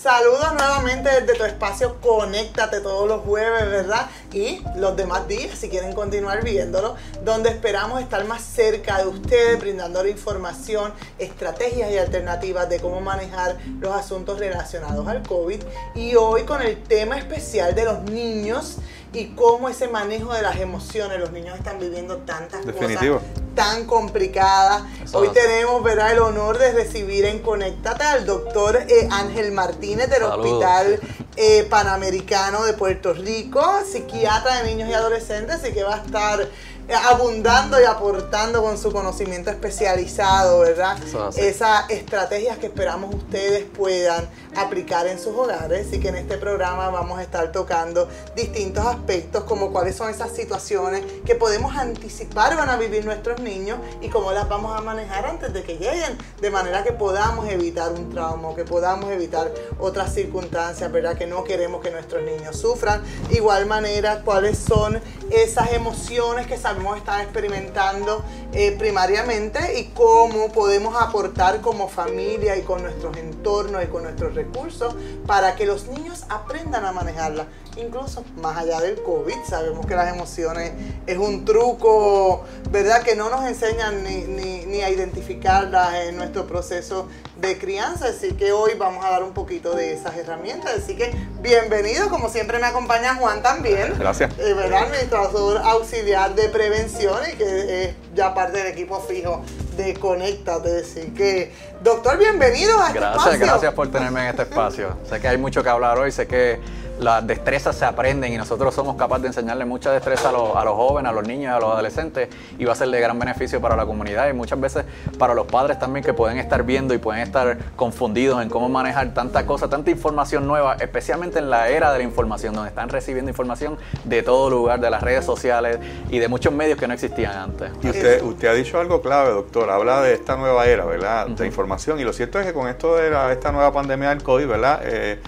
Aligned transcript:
Saludos 0.00 0.52
nuevamente 0.52 1.10
desde 1.10 1.34
tu 1.36 1.42
espacio 1.42 2.00
Conéctate 2.00 2.80
todos 2.80 3.08
los 3.08 3.22
jueves, 3.22 3.68
¿verdad? 3.68 4.06
Y 4.32 4.62
los 4.76 4.96
demás 4.96 5.26
días, 5.26 5.58
si 5.58 5.68
quieren 5.68 5.92
continuar 5.92 6.44
viéndolo, 6.44 6.94
donde 7.24 7.48
esperamos 7.48 8.00
estar 8.00 8.24
más 8.24 8.42
cerca 8.42 8.98
de 8.98 9.08
ustedes, 9.08 9.58
brindándole 9.58 10.10
información, 10.10 10.92
estrategias 11.18 11.90
y 11.90 11.98
alternativas 11.98 12.68
de 12.68 12.78
cómo 12.78 13.00
manejar 13.00 13.56
los 13.80 13.92
asuntos 13.92 14.38
relacionados 14.38 15.08
al 15.08 15.26
COVID. 15.26 15.60
Y 15.96 16.14
hoy 16.14 16.44
con 16.44 16.62
el 16.62 16.80
tema 16.80 17.18
especial 17.18 17.74
de 17.74 17.84
los 17.84 18.02
niños 18.02 18.76
y 19.12 19.28
cómo 19.28 19.68
ese 19.68 19.88
manejo 19.88 20.32
de 20.32 20.42
las 20.42 20.58
emociones, 20.58 21.18
los 21.18 21.32
niños 21.32 21.56
están 21.56 21.78
viviendo 21.78 22.18
tantas 22.18 22.64
Definitivo. 22.64 23.16
cosas 23.16 23.30
tan 23.54 23.86
complicadas. 23.86 24.84
Eso 25.02 25.18
Hoy 25.18 25.30
tenemos 25.30 25.82
¿verdad? 25.82 26.12
el 26.12 26.20
honor 26.20 26.58
de 26.58 26.72
recibir 26.72 27.24
en 27.24 27.40
Conéctate 27.40 28.04
al 28.04 28.24
doctor 28.24 28.76
eh, 28.76 29.08
Ángel 29.10 29.50
Martínez 29.50 30.08
del 30.08 30.20
Saludos. 30.20 30.46
Hospital 30.46 31.00
eh, 31.36 31.66
Panamericano 31.68 32.64
de 32.64 32.74
Puerto 32.74 33.14
Rico, 33.14 33.64
psiquiatra 33.90 34.62
de 34.62 34.70
niños 34.70 34.88
y 34.88 34.92
adolescentes, 34.92 35.56
así 35.56 35.72
que 35.72 35.82
va 35.82 35.96
a 35.96 36.04
estar 36.04 36.48
abundando 36.94 37.80
y 37.80 37.84
aportando 37.84 38.62
con 38.62 38.78
su 38.78 38.92
conocimiento 38.92 39.50
especializado, 39.50 40.60
¿verdad? 40.60 40.96
Esas 41.36 41.90
estrategias 41.90 42.58
que 42.58 42.66
esperamos 42.66 43.14
ustedes 43.14 43.64
puedan 43.64 44.28
aplicar 44.56 45.06
en 45.06 45.18
sus 45.18 45.34
hogares 45.36 45.92
y 45.92 46.00
que 46.00 46.08
en 46.08 46.16
este 46.16 46.38
programa 46.38 46.88
vamos 46.88 47.18
a 47.18 47.22
estar 47.22 47.52
tocando 47.52 48.08
distintos 48.34 48.86
aspectos 48.86 49.44
como 49.44 49.70
cuáles 49.70 49.96
son 49.96 50.10
esas 50.10 50.34
situaciones 50.34 51.04
que 51.26 51.34
podemos 51.34 51.76
anticipar 51.76 52.56
van 52.56 52.70
a 52.70 52.76
vivir 52.76 53.04
nuestros 53.04 53.40
niños 53.40 53.78
y 54.00 54.08
cómo 54.08 54.32
las 54.32 54.48
vamos 54.48 54.76
a 54.76 54.80
manejar 54.80 55.26
antes 55.26 55.52
de 55.52 55.62
que 55.62 55.74
lleguen, 55.74 56.16
de 56.40 56.50
manera 56.50 56.82
que 56.84 56.92
podamos 56.92 57.48
evitar 57.48 57.92
un 57.92 58.10
trauma, 58.10 58.54
que 58.54 58.64
podamos 58.64 59.10
evitar 59.10 59.52
otras 59.78 60.14
circunstancias, 60.14 60.90
¿verdad? 60.90 61.16
Que 61.16 61.26
no 61.26 61.44
queremos 61.44 61.82
que 61.82 61.90
nuestros 61.90 62.22
niños 62.22 62.56
sufran. 62.56 63.02
Igual 63.30 63.66
manera, 63.66 64.22
cuáles 64.24 64.58
son 64.58 65.00
esas 65.30 65.72
emociones 65.72 66.46
que 66.46 66.56
sabemos 66.56 66.77
están 66.96 67.20
experimentando 67.20 68.24
eh, 68.52 68.74
primariamente 68.78 69.80
y 69.80 69.86
cómo 69.94 70.52
podemos 70.52 70.94
aportar 71.00 71.60
como 71.60 71.88
familia 71.88 72.56
y 72.56 72.62
con 72.62 72.82
nuestros 72.82 73.16
entornos 73.16 73.82
y 73.84 73.86
con 73.86 74.02
nuestros 74.04 74.34
recursos 74.34 74.94
para 75.26 75.56
que 75.56 75.66
los 75.66 75.88
niños 75.88 76.24
aprendan 76.28 76.84
a 76.84 76.92
manejarlas. 76.92 77.46
Incluso 77.78 78.24
más 78.42 78.56
allá 78.58 78.80
del 78.80 79.00
COVID, 79.02 79.36
sabemos 79.48 79.86
que 79.86 79.94
las 79.94 80.12
emociones 80.12 80.72
es 81.06 81.16
un 81.16 81.44
truco, 81.44 82.44
¿verdad? 82.70 83.02
Que 83.02 83.14
no 83.14 83.30
nos 83.30 83.44
enseñan 83.46 84.02
ni, 84.02 84.22
ni- 84.22 84.66
ni 84.66 84.82
a 84.82 84.90
identificarlas 84.90 85.94
en 86.08 86.16
nuestro 86.16 86.46
proceso 86.46 87.06
de 87.36 87.56
crianza. 87.56 88.06
Así 88.06 88.32
que 88.32 88.50
hoy 88.50 88.72
vamos 88.76 89.04
a 89.04 89.10
dar 89.10 89.22
un 89.22 89.32
poquito 89.32 89.74
de 89.76 89.92
esas 89.92 90.16
herramientas. 90.16 90.72
Así 90.76 90.96
que 90.96 91.12
bienvenido, 91.40 92.08
como 92.08 92.28
siempre 92.28 92.58
me 92.58 92.66
acompaña 92.66 93.14
Juan 93.14 93.42
también. 93.42 93.94
Gracias. 93.96 94.32
Eh, 94.38 94.54
¿verdad? 94.54 94.82
Administrador 94.82 95.58
auxiliar 95.58 96.34
de 96.34 96.48
prevención 96.48 97.18
y 97.32 97.36
que 97.36 97.84
es 97.84 97.94
ya 98.14 98.34
parte 98.34 98.58
del 98.58 98.66
equipo 98.66 99.00
fijo 99.00 99.42
de 99.76 99.94
Conéctate. 99.94 100.80
Así 100.80 101.12
que, 101.16 101.52
doctor, 101.82 102.18
bienvenido 102.18 102.76
a 102.80 102.88
este 102.88 102.98
Gracias, 102.98 103.24
espacio. 103.26 103.46
gracias 103.46 103.74
por 103.74 103.88
tenerme 103.92 104.22
en 104.22 104.26
este 104.30 104.42
espacio. 104.42 104.96
sé 105.08 105.20
que 105.20 105.28
hay 105.28 105.38
mucho 105.38 105.62
que 105.62 105.68
hablar 105.68 105.96
hoy, 105.96 106.10
sé 106.10 106.26
que 106.26 106.58
las 106.98 107.26
destrezas 107.26 107.76
se 107.76 107.84
aprenden 107.84 108.32
y 108.32 108.36
nosotros 108.36 108.74
somos 108.74 108.96
capaces 108.96 109.22
de 109.22 109.28
enseñarle 109.28 109.64
mucha 109.64 109.92
destreza 109.92 110.30
a 110.30 110.32
los, 110.32 110.56
a 110.56 110.64
los 110.64 110.74
jóvenes, 110.74 111.10
a 111.10 111.14
los 111.14 111.26
niños, 111.26 111.54
a 111.54 111.60
los 111.60 111.72
adolescentes 111.72 112.28
y 112.58 112.64
va 112.64 112.72
a 112.72 112.76
ser 112.76 112.88
de 112.88 113.00
gran 113.00 113.18
beneficio 113.18 113.60
para 113.60 113.76
la 113.76 113.86
comunidad 113.86 114.28
y 114.28 114.32
muchas 114.32 114.60
veces 114.60 114.84
para 115.18 115.34
los 115.34 115.46
padres 115.46 115.78
también 115.78 116.04
que 116.04 116.12
pueden 116.12 116.38
estar 116.38 116.62
viendo 116.64 116.94
y 116.94 116.98
pueden 116.98 117.22
estar 117.22 117.56
confundidos 117.76 118.42
en 118.42 118.48
cómo 118.48 118.68
manejar 118.68 119.14
tanta 119.14 119.46
cosa, 119.46 119.68
tanta 119.68 119.90
información 119.90 120.46
nueva, 120.46 120.74
especialmente 120.80 121.38
en 121.38 121.50
la 121.50 121.68
era 121.68 121.92
de 121.92 121.98
la 121.98 122.04
información, 122.04 122.54
donde 122.54 122.68
están 122.70 122.88
recibiendo 122.88 123.30
información 123.30 123.78
de 124.04 124.22
todo 124.22 124.50
lugar, 124.50 124.80
de 124.80 124.90
las 124.90 125.02
redes 125.02 125.24
sociales 125.24 125.78
y 126.10 126.18
de 126.18 126.28
muchos 126.28 126.52
medios 126.52 126.78
que 126.78 126.86
no 126.88 126.94
existían 126.94 127.32
antes. 127.36 127.70
Y 127.82 127.88
usted 128.22 128.48
ha 128.48 128.52
dicho 128.54 128.78
algo 128.80 129.00
clave, 129.00 129.30
doctor. 129.30 129.70
Habla 129.70 130.02
de 130.02 130.14
esta 130.14 130.36
nueva 130.36 130.66
era, 130.66 130.84
¿verdad? 130.84 131.26
De 131.28 131.46
información. 131.46 131.98
Y 132.00 132.04
lo 132.04 132.12
cierto 132.12 132.38
es 132.40 132.46
que 132.46 132.52
con 132.52 132.68
esto 132.68 132.96
de 132.96 133.10
la- 133.10 133.32
esta 133.32 133.52
nueva 133.52 133.72
pandemia 133.72 134.08
del 134.10 134.22
COVID, 134.22 134.46
¿verdad? 134.46 134.80
Eh, 134.84 135.20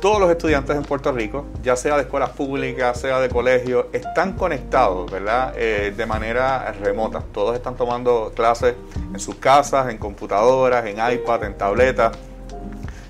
todos 0.00 0.20
los 0.20 0.30
estudiantes 0.30 0.76
en 0.76 0.82
Puerto 0.82 1.10
Rico, 1.12 1.46
ya 1.62 1.76
sea 1.76 1.96
de 1.96 2.02
escuelas 2.02 2.30
públicas, 2.30 3.00
sea 3.00 3.18
de 3.20 3.28
colegios, 3.28 3.86
están 3.92 4.34
conectados, 4.34 5.10
¿verdad? 5.10 5.54
Eh, 5.56 5.92
de 5.96 6.06
manera 6.06 6.72
remota. 6.80 7.22
Todos 7.32 7.56
están 7.56 7.76
tomando 7.76 8.32
clases 8.34 8.74
en 9.12 9.18
sus 9.18 9.36
casas, 9.36 9.90
en 9.90 9.98
computadoras, 9.98 10.84
en 10.86 10.96
iPad, 10.96 11.44
en 11.44 11.58
tabletas. 11.58 12.16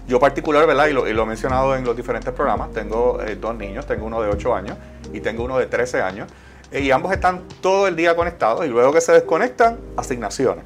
Yo 0.06 0.20
particular, 0.20 0.66
¿verdad? 0.66 0.86
Y 0.86 0.92
lo, 0.92 1.06
he 1.06 1.26
mencionado 1.26 1.74
en 1.74 1.84
los 1.84 1.97
diferentes 1.97 2.32
programas, 2.32 2.72
tengo 2.72 3.20
eh, 3.20 3.34
dos 3.34 3.56
niños, 3.56 3.86
tengo 3.86 4.06
uno 4.06 4.22
de 4.22 4.28
8 4.28 4.54
años 4.54 4.78
y 5.12 5.20
tengo 5.20 5.44
uno 5.44 5.58
de 5.58 5.66
13 5.66 6.00
años, 6.00 6.28
eh, 6.70 6.80
y 6.80 6.92
ambos 6.92 7.12
están 7.12 7.42
todo 7.60 7.88
el 7.88 7.97
día 7.97 8.14
conectados 8.14 8.64
y 8.64 8.68
luego 8.68 8.92
que 8.92 9.00
se 9.00 9.12
desconectan, 9.12 9.78
asignaciones. 9.97 10.64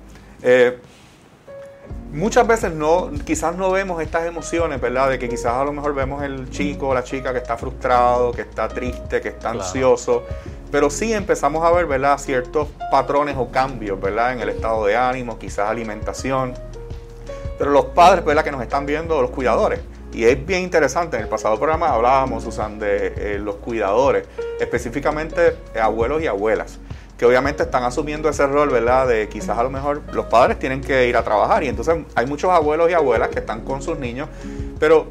Muchas 2.12 2.46
veces 2.46 2.72
no, 2.72 3.10
quizás 3.24 3.56
no 3.56 3.70
vemos 3.70 4.02
estas 4.02 4.26
emociones, 4.26 4.80
¿verdad? 4.80 5.10
De 5.10 5.18
que 5.18 5.28
quizás 5.28 5.54
a 5.54 5.64
lo 5.64 5.72
mejor 5.72 5.94
vemos 5.94 6.22
el 6.22 6.50
chico 6.50 6.88
o 6.88 6.94
la 6.94 7.04
chica 7.04 7.32
que 7.32 7.38
está 7.38 7.56
frustrado, 7.56 8.32
que 8.32 8.42
está 8.42 8.68
triste, 8.68 9.20
que 9.20 9.28
está 9.28 9.52
Claro. 9.52 9.60
ansioso, 9.60 10.24
pero 10.70 10.90
sí 10.90 11.12
empezamos 11.12 11.64
a 11.64 11.70
ver, 11.70 11.86
¿verdad? 11.86 12.18
Ciertos 12.18 12.68
patrones 12.90 13.36
o 13.38 13.50
cambios, 13.50 14.00
¿verdad? 14.00 14.32
En 14.32 14.40
el 14.40 14.48
estado 14.50 14.86
de 14.86 14.96
ánimo, 14.96 15.38
quizás 15.38 15.68
alimentación, 15.68 16.54
pero 17.58 17.70
los 17.70 17.86
padres, 17.86 18.24
¿verdad? 18.24 18.44
Que 18.44 18.52
nos 18.52 18.62
están 18.62 18.86
viendo, 18.86 19.20
los 19.20 19.30
cuidadores. 19.30 19.80
Y 20.12 20.24
es 20.24 20.44
bien 20.44 20.62
interesante, 20.62 21.16
en 21.16 21.22
el 21.22 21.28
pasado 21.28 21.56
programa 21.56 21.90
hablábamos, 21.90 22.42
Susan, 22.42 22.78
de 22.80 23.14
eh, 23.16 23.38
los 23.38 23.56
cuidadores, 23.56 24.26
específicamente 24.58 25.56
eh, 25.74 25.80
abuelos 25.80 26.20
y 26.22 26.26
abuelas, 26.26 26.78
que 27.20 27.26
obviamente 27.26 27.64
están 27.64 27.84
asumiendo 27.84 28.30
ese 28.30 28.46
rol, 28.46 28.70
¿verdad? 28.70 29.06
De 29.06 29.28
quizás 29.28 29.58
a 29.58 29.62
lo 29.62 29.68
mejor 29.68 30.00
los 30.14 30.24
padres 30.24 30.58
tienen 30.58 30.80
que 30.80 31.06
ir 31.06 31.18
a 31.18 31.22
trabajar 31.22 31.62
y 31.62 31.68
entonces 31.68 31.94
hay 32.14 32.24
muchos 32.24 32.50
abuelos 32.50 32.90
y 32.90 32.94
abuelas 32.94 33.28
que 33.28 33.40
están 33.40 33.60
con 33.60 33.82
sus 33.82 33.98
niños, 33.98 34.26
pero 34.78 35.06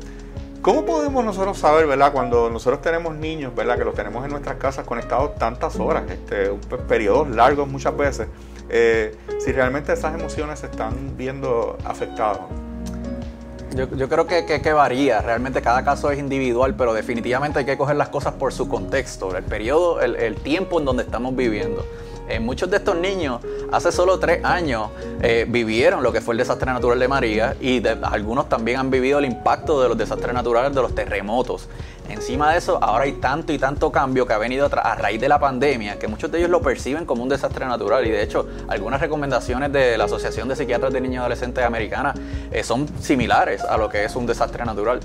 ¿cómo 0.63 0.85
podemos 0.85 1.23
nosotros 1.23 1.59
saber, 1.59 1.85
¿verdad? 1.85 2.11
Cuando 2.11 2.49
nosotros 2.49 2.81
tenemos 2.81 3.13
niños, 3.13 3.53
¿verdad? 3.53 3.77
Que 3.77 3.85
los 3.85 3.93
tenemos 3.93 4.25
en 4.25 4.31
nuestras 4.31 4.55
casas 4.55 4.87
conectados 4.87 5.35
tantas 5.35 5.79
horas, 5.79 6.09
este, 6.09 6.49
periodos 6.87 7.29
largos 7.29 7.67
muchas 7.67 7.95
veces, 7.95 8.27
eh, 8.69 9.15
si 9.37 9.51
realmente 9.51 9.93
esas 9.93 10.15
emociones 10.15 10.57
se 10.57 10.65
están 10.65 11.15
viendo 11.15 11.77
afectadas. 11.85 12.39
Yo, 13.75 13.87
yo 13.95 14.09
creo 14.09 14.25
que, 14.25 14.45
que- 14.45 14.61
que 14.61 14.73
varía, 14.73 15.21
realmente 15.21 15.61
cada 15.61 15.83
caso 15.83 16.09
es 16.11 16.19
individual, 16.19 16.75
pero 16.75 16.93
definitivamente 16.93 17.59
hay 17.59 17.65
que 17.65 17.77
coger 17.77 17.95
las 17.95 18.09
cosas 18.09 18.33
por 18.33 18.51
su 18.51 18.67
contexto, 18.67 19.35
el 19.35 19.43
periodo, 19.43 20.01
el, 20.01 20.15
el 20.15 20.35
tiempo 20.35 20.79
en 20.79 20.85
donde 20.85 21.03
estamos 21.03 21.35
viviendo. 21.35 21.85
Eh, 22.27 22.39
muchos 22.39 22.69
de 22.69 22.77
estos 22.77 22.95
niños 22.95 23.41
hace 23.71 23.91
solo 23.91 24.19
tres 24.19 24.43
años 24.45 24.89
eh, 25.21 25.45
vivieron 25.47 26.03
lo 26.03 26.11
que 26.11 26.21
fue 26.21 26.35
el 26.35 26.37
desastre 26.37 26.71
natural 26.71 26.99
de 26.99 27.07
María 27.07 27.55
y 27.59 27.81
algunos 28.03 28.47
también 28.47 28.77
han 28.79 28.91
vivido 28.91 29.17
el 29.17 29.25
impacto 29.25 29.81
de 29.81 29.89
los 29.89 29.97
desastres 29.97 30.31
naturales, 30.33 30.73
de 30.75 30.81
los 30.81 30.93
terremotos. 30.93 31.67
Encima 32.09 32.51
de 32.51 32.57
eso, 32.57 32.79
ahora 32.81 33.03
hay 33.03 33.13
tanto 33.13 33.53
y 33.53 33.59
tanto 33.59 33.91
cambio 33.91 34.25
que 34.25 34.33
ha 34.33 34.37
venido 34.37 34.65
a, 34.65 34.95
raíz 34.95 35.21
de 35.21 35.29
la 35.29 35.39
pandemia 35.39 35.99
que 35.99 36.07
muchos 36.07 36.31
de 36.31 36.39
ellos 36.39 36.49
lo 36.49 36.61
perciben 36.61 37.05
como 37.05 37.21
un 37.21 37.29
desastre 37.29 37.65
natural 37.65 38.05
y 38.07 38.09
de 38.09 38.23
hecho 38.23 38.47
algunas 38.67 38.99
recomendaciones 38.99 39.71
de 39.71 39.97
la 39.97 40.05
Asociación 40.05 40.47
de 40.47 40.55
Psiquiatras 40.55 40.91
de 40.91 41.01
Niños 41.01 41.15
y 41.15 41.17
Adolescentes 41.19 41.63
Americana 41.63 42.13
eh, 42.51 42.63
son 42.63 42.87
similares 42.99 43.63
a 43.63 43.77
lo 43.77 43.89
que 43.89 44.05
es 44.05 44.15
un 44.15 44.25
desastre 44.25 44.65
natural. 44.65 44.99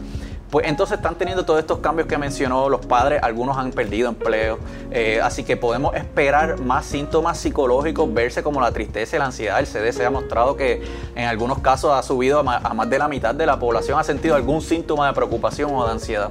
Pues 0.54 0.68
entonces 0.68 0.98
están 0.98 1.16
teniendo 1.16 1.44
todos 1.44 1.58
estos 1.58 1.80
cambios 1.80 2.06
que 2.06 2.16
mencionó 2.16 2.68
los 2.68 2.86
padres, 2.86 3.20
algunos 3.24 3.58
han 3.58 3.72
perdido 3.72 4.08
empleo, 4.08 4.60
eh, 4.92 5.20
así 5.20 5.42
que 5.42 5.56
podemos 5.56 5.96
esperar 5.96 6.60
más 6.60 6.86
síntomas 6.86 7.38
psicológicos, 7.38 8.14
verse 8.14 8.44
como 8.44 8.60
la 8.60 8.70
tristeza 8.70 9.16
y 9.16 9.18
la 9.18 9.26
ansiedad. 9.26 9.58
El 9.58 9.66
CDC 9.66 10.04
ha 10.04 10.10
mostrado 10.10 10.56
que 10.56 10.80
en 11.16 11.26
algunos 11.26 11.58
casos 11.58 11.92
ha 11.92 12.04
subido 12.04 12.38
a 12.38 12.42
más 12.44 12.88
de 12.88 12.98
la 13.00 13.08
mitad 13.08 13.34
de 13.34 13.46
la 13.46 13.58
población, 13.58 13.98
ha 13.98 14.04
sentido 14.04 14.36
algún 14.36 14.62
síntoma 14.62 15.08
de 15.08 15.12
preocupación 15.12 15.74
o 15.74 15.84
de 15.86 15.90
ansiedad. 15.90 16.30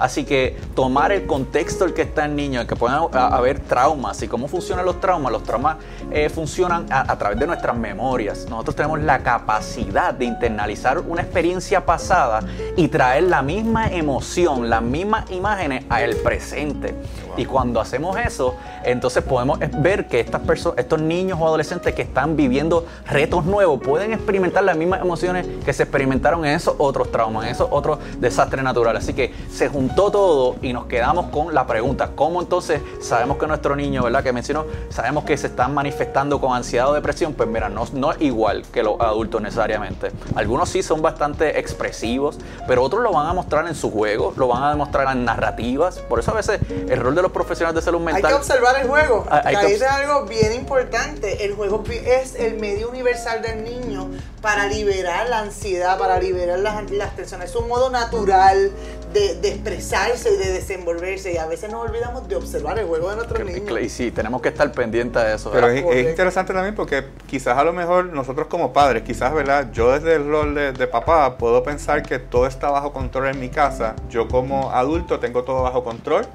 Así 0.00 0.24
que 0.24 0.56
tomar 0.74 1.12
el 1.12 1.26
contexto 1.26 1.84
en 1.84 1.90
el 1.90 1.94
que 1.94 2.02
está 2.02 2.24
el 2.24 2.34
niño, 2.34 2.60
en 2.60 2.66
que 2.66 2.74
pueden 2.76 2.96
ha- 3.12 3.26
haber 3.28 3.60
traumas 3.60 4.22
y 4.22 4.28
cómo 4.28 4.48
funcionan 4.48 4.84
los 4.84 5.00
traumas. 5.00 5.30
Los 5.32 5.42
traumas 5.44 5.76
eh, 6.10 6.28
funcionan 6.28 6.86
a, 6.90 7.16
través 7.18 7.38
de 7.38 7.46
nuestras 7.46 7.76
memorias. 7.76 8.46
Nosotros 8.48 8.74
tenemos 8.76 9.00
la 9.00 9.18
capacidad 9.22 10.14
de 10.14 10.24
internalizar 10.24 10.98
una 10.98 11.22
experiencia 11.22 11.84
pasada 11.84 12.40
y 12.76 12.88
traer 12.88 13.24
la 13.24 13.42
misma 13.42 13.88
emoción, 13.88 14.70
las 14.70 14.82
mismas 14.82 15.30
imágenes 15.30 15.84
al 15.88 16.16
presente. 16.16 16.94
Y 17.36 17.44
cuando 17.44 17.80
hacemos 17.80 18.16
eso, 18.18 18.56
entonces 18.84 19.22
podemos 19.22 19.58
ver 19.78 20.08
que 20.08 20.20
estas 20.20 20.40
personas, 20.42 20.78
estos 20.78 21.00
niños 21.00 21.38
o 21.40 21.46
adolescentes 21.46 21.94
que 21.94 22.02
están 22.02 22.36
viviendo 22.36 22.86
retos 23.06 23.44
nuevos 23.44 23.80
pueden 23.80 24.12
experimentar 24.12 24.64
las 24.64 24.76
mismas 24.76 25.00
emociones 25.00 25.46
que 25.64 25.72
se 25.72 25.84
experimentaron 25.84 26.44
en 26.44 26.56
esos 26.56 26.74
otros 26.78 27.10
traumas, 27.12 27.44
en 27.44 27.50
esos 27.52 27.68
otros 27.70 27.98
desastres 28.18 28.64
naturales. 28.64 29.04
Así 29.04 29.14
que 29.14 29.32
se 29.50 29.68
juntó 29.90 30.12
todo 30.12 30.56
y 30.62 30.72
nos 30.72 30.86
quedamos 30.86 31.26
con 31.30 31.52
la 31.52 31.66
pregunta, 31.66 32.10
¿cómo 32.14 32.40
entonces 32.40 32.80
sabemos 33.00 33.38
que 33.38 33.48
nuestro 33.48 33.74
niño, 33.74 34.04
¿verdad? 34.04 34.22
Que 34.22 34.32
mencionó, 34.32 34.64
sabemos 34.88 35.24
que 35.24 35.36
se 35.36 35.48
están 35.48 35.74
manifestando 35.74 36.40
con 36.40 36.54
ansiedad 36.54 36.88
o 36.90 36.92
depresión, 36.94 37.34
pues 37.34 37.48
mira, 37.48 37.68
no, 37.68 37.84
no 37.94 38.12
es 38.12 38.20
igual 38.20 38.62
que 38.72 38.84
los 38.84 39.00
adultos 39.00 39.42
necesariamente. 39.42 40.12
Algunos 40.36 40.68
sí 40.68 40.84
son 40.84 41.02
bastante 41.02 41.58
expresivos, 41.58 42.38
pero 42.68 42.84
otros 42.84 43.02
lo 43.02 43.10
van 43.10 43.26
a 43.26 43.32
mostrar 43.32 43.66
en 43.66 43.74
sus 43.74 43.92
juegos, 43.92 44.36
lo 44.36 44.46
van 44.46 44.62
a 44.62 44.70
demostrar 44.70 45.10
en 45.16 45.24
narrativas. 45.24 45.98
Por 45.98 46.20
eso 46.20 46.30
a 46.30 46.34
veces 46.34 46.60
el 46.70 47.00
rol 47.00 47.16
de 47.16 47.22
los 47.22 47.32
profesionales 47.32 47.74
de 47.74 47.82
salud 47.82 48.00
mental... 48.00 48.26
Hay 48.26 48.30
que 48.30 48.38
observar 48.38 48.76
el 48.80 48.86
juego. 48.86 49.26
Ahí 49.28 49.56
es 49.72 49.82
algo 49.82 50.26
bien 50.26 50.52
importante. 50.52 51.44
El 51.44 51.54
juego 51.54 51.82
es 51.88 52.36
el 52.36 52.60
medio 52.60 52.90
universal 52.90 53.42
del 53.42 53.64
niño 53.64 54.08
para 54.40 54.68
liberar 54.68 55.28
la 55.28 55.40
ansiedad, 55.40 55.98
para 55.98 56.20
liberar 56.20 56.60
las, 56.60 56.88
las 56.92 57.16
tensiones. 57.16 57.50
Es 57.50 57.56
un 57.56 57.66
modo 57.66 57.90
natural 57.90 58.70
de, 59.12 59.50
expresarse 59.80 60.34
y 60.34 60.36
de 60.36 60.52
desenvolverse. 60.52 61.32
Y 61.32 61.36
a 61.36 61.46
veces 61.46 61.70
nos 61.70 61.88
olvidamos 61.88 62.28
de 62.28 62.36
observar 62.36 62.78
el 62.78 62.86
juego 62.86 63.10
de 63.10 63.16
nuestros 63.16 63.44
niños. 63.44 63.80
Y 63.80 63.88
sí, 63.88 64.10
tenemos 64.10 64.40
que 64.40 64.48
estar 64.48 64.70
pendientes 64.72 65.22
de 65.22 65.34
eso. 65.34 65.50
Pero 65.50 65.68
es, 65.68 66.08
interesante 66.08 66.52
también 66.52 66.74
porque 66.74 67.04
quizás 67.26 67.56
a 67.56 67.64
lo 67.64 67.72
mejor 67.72 68.06
nosotros 68.06 68.46
como 68.48 68.72
padres, 68.72 69.02
quizás, 69.02 69.32
¿verdad? 69.32 69.70
Yo 69.72 69.92
desde 69.92 70.14
el 70.14 70.26
rol 70.28 70.54
de, 70.54 70.72
de 70.72 70.86
papá 70.86 71.36
puedo 71.38 71.62
pensar 71.62 72.02
que 72.02 72.18
todo 72.18 72.46
está 72.46 72.70
bajo 72.70 72.92
control 72.92 73.28
en 73.28 73.40
mi 73.40 73.48
casa. 73.48 73.96
Yo 74.08 74.28
como 74.28 74.70
adulto 74.70 75.18
tengo 75.18 75.44
todo 75.44 75.62
bajo 75.62 75.82
control 75.82 76.26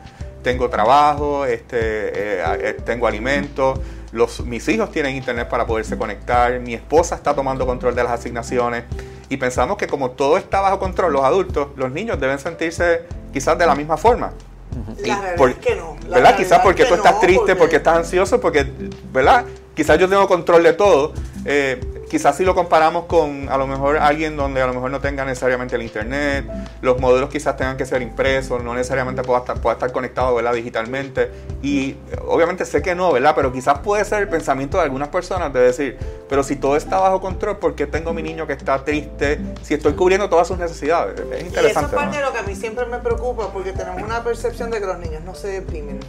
tengo 0.45 0.69
trabajo, 0.69 1.43
este, 1.47 1.79
eh, 1.79 2.43
eh, 2.59 2.77
tengo 2.85 3.07
alimentos, 3.07 3.79
los, 4.11 4.45
mis 4.45 4.67
hijos 4.67 4.91
tienen 4.91 5.15
internet 5.15 5.47
para 5.49 5.65
poderse 5.65 5.97
conectar, 5.97 6.59
mi 6.59 6.73
esposa 6.73 7.15
está 7.15 7.33
tomando 7.33 7.65
control 7.65 7.95
de 7.95 8.03
las 8.03 8.13
asignaciones 8.13 8.85
y 9.29 9.37
pensamos 9.37 9.77
que 9.77 9.87
como 9.87 10.11
todo 10.11 10.37
está 10.37 10.61
bajo 10.61 10.79
control, 10.79 11.13
los 11.13 11.23
adultos, 11.23 11.69
los 11.75 11.91
niños 11.91 12.19
deben 12.19 12.39
sentirse 12.39 13.03
quizás 13.33 13.57
de 13.57 13.65
la 13.65 13.75
misma 13.75 13.97
forma. 13.97 14.31
La 15.05 15.21
verdad 15.21 15.49
es 15.49 15.57
que 15.57 15.75
no. 15.75 15.95
¿Verdad? 16.09 16.35
Quizás 16.35 16.59
porque 16.59 16.85
tú 16.85 16.95
estás 16.95 17.19
triste, 17.19 17.55
porque... 17.55 17.77
estás 17.77 17.97
ansioso, 17.97 18.41
porque, 18.41 18.65
¿verdad? 19.11 19.45
Quizás 19.73 19.97
yo 19.97 20.09
tengo 20.09 20.27
control 20.27 20.63
de 20.63 20.73
todo. 20.73 21.13
Eh, 21.45 21.79
quizás 22.09 22.37
si 22.37 22.43
lo 22.43 22.55
comparamos 22.55 23.05
con 23.05 23.49
a 23.49 23.57
lo 23.57 23.67
mejor 23.67 23.97
alguien 23.97 24.37
donde 24.37 24.61
a 24.61 24.67
lo 24.67 24.73
mejor 24.73 24.91
no 24.91 24.99
tenga 24.99 25.25
necesariamente 25.25 25.75
el 25.75 25.81
internet, 25.81 26.45
los 26.81 26.99
modelos 26.99 27.29
quizás 27.29 27.57
tengan 27.57 27.77
que 27.77 27.85
ser 27.85 28.01
impresos, 28.01 28.63
no 28.63 28.73
necesariamente 28.73 29.23
pueda 29.23 29.39
estar, 29.39 29.59
pueda 29.59 29.73
estar 29.73 29.91
conectado 29.91 30.35
¿verdad? 30.35 30.53
digitalmente. 30.53 31.31
Y 31.61 31.95
obviamente 32.25 32.65
sé 32.65 32.81
que 32.81 32.95
no, 32.95 33.11
¿verdad? 33.11 33.33
Pero 33.35 33.51
quizás 33.51 33.79
puede 33.79 34.05
ser 34.05 34.21
el 34.21 34.29
pensamiento 34.29 34.77
de 34.77 34.83
algunas 34.83 35.09
personas 35.09 35.51
de 35.53 35.59
decir, 35.59 35.97
pero 36.29 36.43
si 36.43 36.55
todo 36.55 36.75
está 36.75 36.99
bajo 36.99 37.21
control, 37.21 37.57
¿por 37.57 37.75
qué 37.75 37.87
tengo 37.87 38.13
mi 38.13 38.23
niño 38.23 38.47
que 38.47 38.53
está 38.53 38.83
triste 38.83 39.39
si 39.63 39.73
estoy 39.73 39.93
cubriendo 39.93 40.29
todas 40.29 40.47
sus 40.47 40.57
necesidades? 40.57 41.19
Es 41.19 41.43
interesante. 41.43 41.67
Y 41.67 41.71
eso 41.71 41.79
es 41.81 41.91
parte 41.91 42.17
de 42.17 42.23
lo 42.23 42.31
que 42.31 42.39
a 42.39 42.43
mí 42.43 42.55
siempre 42.55 42.85
me 42.85 42.99
preocupa 42.99 43.51
porque 43.51 43.73
tenemos 43.73 44.01
una 44.01 44.23
percepción 44.23 44.69
de 44.71 44.79
que 44.79 44.85
los 44.85 44.99
niños 44.99 45.23
no 45.23 45.35
se 45.35 45.47
deprimen 45.47 45.99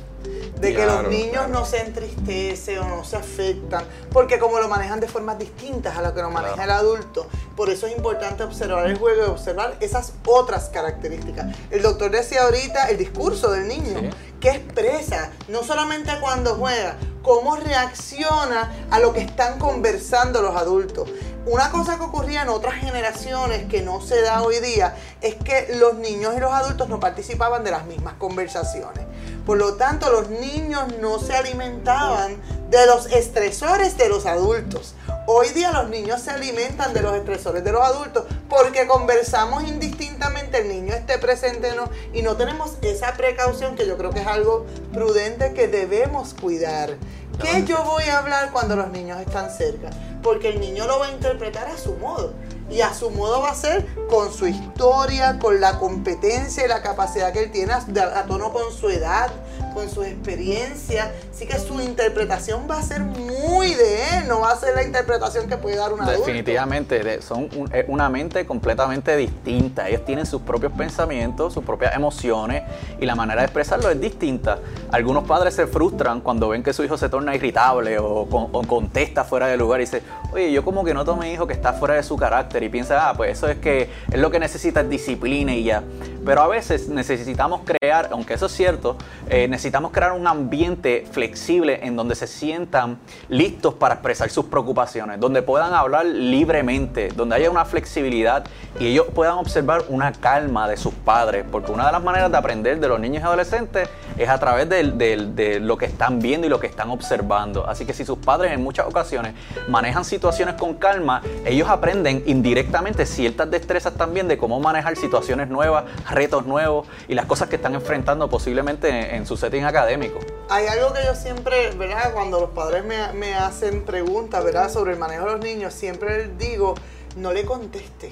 de 0.60 0.74
que 0.74 0.86
los 0.86 1.08
niños 1.08 1.48
no 1.48 1.64
se 1.64 1.80
entristecen 1.80 2.78
o 2.78 2.88
no 2.88 3.04
se 3.04 3.16
afectan, 3.16 3.84
porque 4.10 4.38
como 4.38 4.58
lo 4.58 4.68
manejan 4.68 5.00
de 5.00 5.08
formas 5.08 5.38
distintas 5.38 5.85
a 5.94 6.02
lo 6.02 6.14
que 6.14 6.22
lo 6.22 6.30
maneja 6.30 6.64
el 6.64 6.70
adulto, 6.70 7.26
por 7.54 7.68
eso 7.68 7.86
es 7.86 7.96
importante 7.96 8.42
observar 8.42 8.86
el 8.86 8.98
juego 8.98 9.26
y 9.26 9.28
observar 9.28 9.76
esas 9.80 10.14
otras 10.24 10.70
características. 10.70 11.54
El 11.70 11.82
doctor 11.82 12.10
decía 12.10 12.44
ahorita 12.44 12.88
el 12.88 12.96
discurso 12.96 13.50
del 13.50 13.68
niño, 13.68 14.10
que 14.40 14.50
expresa, 14.50 15.30
no 15.48 15.62
solamente 15.62 16.12
cuando 16.20 16.54
juega, 16.54 16.96
cómo 17.22 17.56
reacciona 17.56 18.72
a 18.90 18.98
lo 18.98 19.12
que 19.12 19.20
están 19.20 19.58
conversando 19.58 20.42
los 20.42 20.56
adultos. 20.56 21.08
Una 21.46 21.70
cosa 21.70 21.96
que 21.96 22.04
ocurría 22.04 22.42
en 22.42 22.48
otras 22.48 22.74
generaciones 22.74 23.66
que 23.66 23.82
no 23.82 24.00
se 24.00 24.20
da 24.20 24.42
hoy 24.42 24.58
día 24.60 24.96
es 25.20 25.36
que 25.36 25.74
los 25.76 25.94
niños 25.94 26.34
y 26.36 26.40
los 26.40 26.52
adultos 26.52 26.88
no 26.88 27.00
participaban 27.00 27.64
de 27.64 27.70
las 27.70 27.86
mismas 27.86 28.14
conversaciones. 28.14 29.05
Por 29.46 29.58
lo 29.58 29.74
tanto, 29.74 30.10
los 30.10 30.28
niños 30.28 30.98
no 31.00 31.20
se 31.20 31.32
alimentaban 31.32 32.36
de 32.68 32.84
los 32.84 33.06
estresores 33.06 33.96
de 33.96 34.08
los 34.08 34.26
adultos. 34.26 34.94
Hoy 35.28 35.50
día 35.50 35.70
los 35.70 35.88
niños 35.88 36.20
se 36.20 36.32
alimentan 36.32 36.92
de 36.92 37.00
los 37.00 37.14
estresores 37.14 37.62
de 37.62 37.70
los 37.70 37.80
adultos 37.80 38.24
porque 38.48 38.88
conversamos 38.88 39.62
indistintamente, 39.62 40.62
el 40.62 40.68
niño 40.68 40.94
esté 40.94 41.18
presente 41.18 41.74
no, 41.76 41.88
y 42.12 42.22
no 42.22 42.36
tenemos 42.36 42.72
esa 42.82 43.14
precaución 43.14 43.76
que 43.76 43.86
yo 43.86 43.96
creo 43.96 44.10
que 44.10 44.20
es 44.20 44.26
algo 44.26 44.66
prudente 44.92 45.52
que 45.52 45.68
debemos 45.68 46.34
cuidar. 46.34 46.96
¿Qué 47.40 47.64
yo 47.64 47.84
voy 47.84 48.04
a 48.04 48.18
hablar 48.18 48.50
cuando 48.50 48.74
los 48.74 48.88
niños 48.88 49.20
están 49.20 49.50
cerca? 49.50 49.90
Porque 50.22 50.48
el 50.48 50.58
niño 50.58 50.86
lo 50.88 50.98
va 50.98 51.06
a 51.06 51.12
interpretar 51.12 51.68
a 51.68 51.76
su 51.76 51.94
modo 51.94 52.32
y 52.70 52.80
a 52.80 52.92
su 52.92 53.10
modo 53.10 53.42
va 53.42 53.50
a 53.50 53.54
ser 53.54 53.86
con 54.08 54.32
su 54.32 54.46
historia, 54.46 55.38
con 55.38 55.60
la 55.60 55.78
competencia 55.78 56.64
y 56.64 56.68
la 56.68 56.82
capacidad 56.82 57.32
que 57.32 57.44
él 57.44 57.50
tiene 57.52 57.72
a, 57.72 58.24
tono 58.26 58.52
con 58.52 58.72
su 58.72 58.88
edad, 58.88 59.30
con 59.72 59.88
su 59.88 60.02
experiencia. 60.02 61.12
Así 61.32 61.46
que 61.46 61.58
su 61.58 61.80
interpretación 61.80 62.66
va 62.68 62.78
a 62.78 62.82
ser 62.82 63.02
muy 63.02 63.74
de 63.74 64.18
él, 64.18 64.28
no 64.28 64.40
va 64.40 64.52
a 64.52 64.56
ser 64.56 64.74
la 64.74 64.82
interpretación 64.82 65.48
que 65.48 65.56
puede 65.56 65.76
dar 65.76 65.92
un 65.92 66.00
adulto. 66.00 66.20
Definitivamente, 66.20 67.22
son 67.22 67.48
eh, 67.72 67.84
una 67.88 68.08
mente 68.08 68.44
completamente 68.46 69.16
distinta. 69.16 69.88
Ellos 69.88 70.04
tienen 70.04 70.26
sus 70.26 70.42
propios 70.42 70.72
pensamientos, 70.72 71.54
sus 71.54 71.64
propias 71.64 71.94
emociones 71.94 72.62
y 73.00 73.06
la 73.06 73.14
manera 73.14 73.42
de 73.42 73.46
expresarlo 73.46 73.90
es 73.90 74.00
distinta. 74.00 74.58
Algunos 74.90 75.24
padres 75.24 75.54
se 75.54 75.66
frustran 75.66 76.20
cuando 76.20 76.48
ven 76.48 76.62
que 76.62 76.72
su 76.72 76.82
hijo 76.82 76.96
se 76.96 77.08
torna 77.08 77.34
irritable 77.34 77.98
o 77.98 78.26
contesta 78.66 79.24
fuera 79.24 79.46
de 79.46 79.56
lugar 79.56 79.80
y 79.80 79.84
dice, 79.84 80.02
oye, 80.36 80.52
yo 80.52 80.62
como 80.62 80.84
que 80.84 80.92
noto 80.92 81.12
a 81.12 81.16
mi 81.16 81.30
hijo 81.30 81.46
que 81.46 81.54
está 81.54 81.72
fuera 81.72 81.94
de 81.94 82.02
su 82.02 82.14
carácter 82.16 82.62
y 82.62 82.68
piensa, 82.68 83.08
ah, 83.08 83.14
pues 83.14 83.32
eso 83.32 83.48
es 83.48 83.56
que 83.56 83.88
es 84.12 84.18
lo 84.18 84.30
que 84.30 84.38
necesita 84.38 84.82
es 84.82 84.88
disciplina 84.88 85.54
y 85.54 85.64
ya. 85.64 85.82
Pero 86.26 86.42
a 86.42 86.48
veces 86.48 86.88
necesitamos 86.88 87.62
crear, 87.64 88.08
aunque 88.10 88.34
eso 88.34 88.46
es 88.46 88.52
cierto, 88.52 88.96
eh, 89.30 89.48
necesitamos 89.48 89.92
crear 89.92 90.12
un 90.12 90.26
ambiente 90.26 91.06
flexible 91.10 91.80
en 91.82 91.96
donde 91.96 92.14
se 92.14 92.26
sientan 92.26 92.98
listos 93.28 93.74
para 93.74 93.94
expresar 93.94 94.28
sus 94.28 94.44
preocupaciones, 94.46 95.18
donde 95.20 95.40
puedan 95.40 95.72
hablar 95.72 96.04
libremente, 96.04 97.08
donde 97.08 97.36
haya 97.36 97.50
una 97.50 97.64
flexibilidad 97.64 98.44
y 98.78 98.88
ellos 98.88 99.06
puedan 99.14 99.38
observar 99.38 99.84
una 99.88 100.12
calma 100.12 100.68
de 100.68 100.76
sus 100.76 100.92
padres, 100.92 101.46
porque 101.50 101.72
una 101.72 101.86
de 101.86 101.92
las 101.92 102.02
maneras 102.02 102.30
de 102.30 102.36
aprender 102.36 102.78
de 102.78 102.88
los 102.88 103.00
niños 103.00 103.22
y 103.22 103.26
adolescentes 103.26 103.88
es 104.18 104.28
a 104.28 104.38
través 104.38 104.68
de, 104.68 104.82
de 104.82 105.60
lo 105.60 105.78
que 105.78 105.86
están 105.86 106.18
viendo 106.18 106.46
y 106.46 106.50
lo 106.50 106.60
que 106.60 106.66
están 106.66 106.90
observando. 106.90 107.66
Así 107.66 107.86
que 107.86 107.94
si 107.94 108.04
sus 108.04 108.18
padres 108.18 108.52
en 108.52 108.62
muchas 108.62 108.86
ocasiones 108.86 109.32
manejan 109.68 110.04
situaciones 110.04 110.25
con 110.58 110.74
calma, 110.74 111.22
ellos 111.44 111.68
aprenden 111.68 112.24
indirectamente 112.26 113.06
ciertas 113.06 113.48
destrezas 113.48 113.94
también 113.94 114.26
de 114.26 114.36
cómo 114.36 114.58
manejar 114.58 114.96
situaciones 114.96 115.48
nuevas, 115.48 115.84
retos 116.10 116.46
nuevos 116.46 116.88
y 117.06 117.14
las 117.14 117.26
cosas 117.26 117.48
que 117.48 117.56
están 117.56 117.74
enfrentando 117.74 118.28
posiblemente 118.28 119.14
en, 119.14 119.24
su 119.24 119.36
setting 119.36 119.64
académico. 119.64 120.18
Hay 120.50 120.66
algo 120.66 120.92
que 120.92 121.04
yo 121.04 121.14
siempre, 121.14 121.70
¿verdad? 121.76 122.12
Cuando 122.12 122.40
los 122.40 122.50
padres 122.50 122.84
me, 122.84 123.12
me 123.12 123.34
hacen 123.34 123.84
preguntas, 123.84 124.42
¿verdad? 124.42 124.68
Sobre 124.68 124.94
el 124.94 124.98
manejo 124.98 125.26
de 125.26 125.32
los 125.32 125.40
niños, 125.40 125.72
siempre 125.72 126.28
digo, 126.36 126.74
no 127.16 127.32
le 127.32 127.44
conteste. 127.44 128.10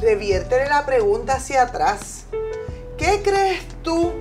Reviértele 0.00 0.68
la 0.68 0.84
pregunta 0.84 1.34
hacia 1.34 1.62
atrás. 1.62 2.26
¿Qué 2.98 3.22
crees 3.22 3.62
tú 3.84 4.12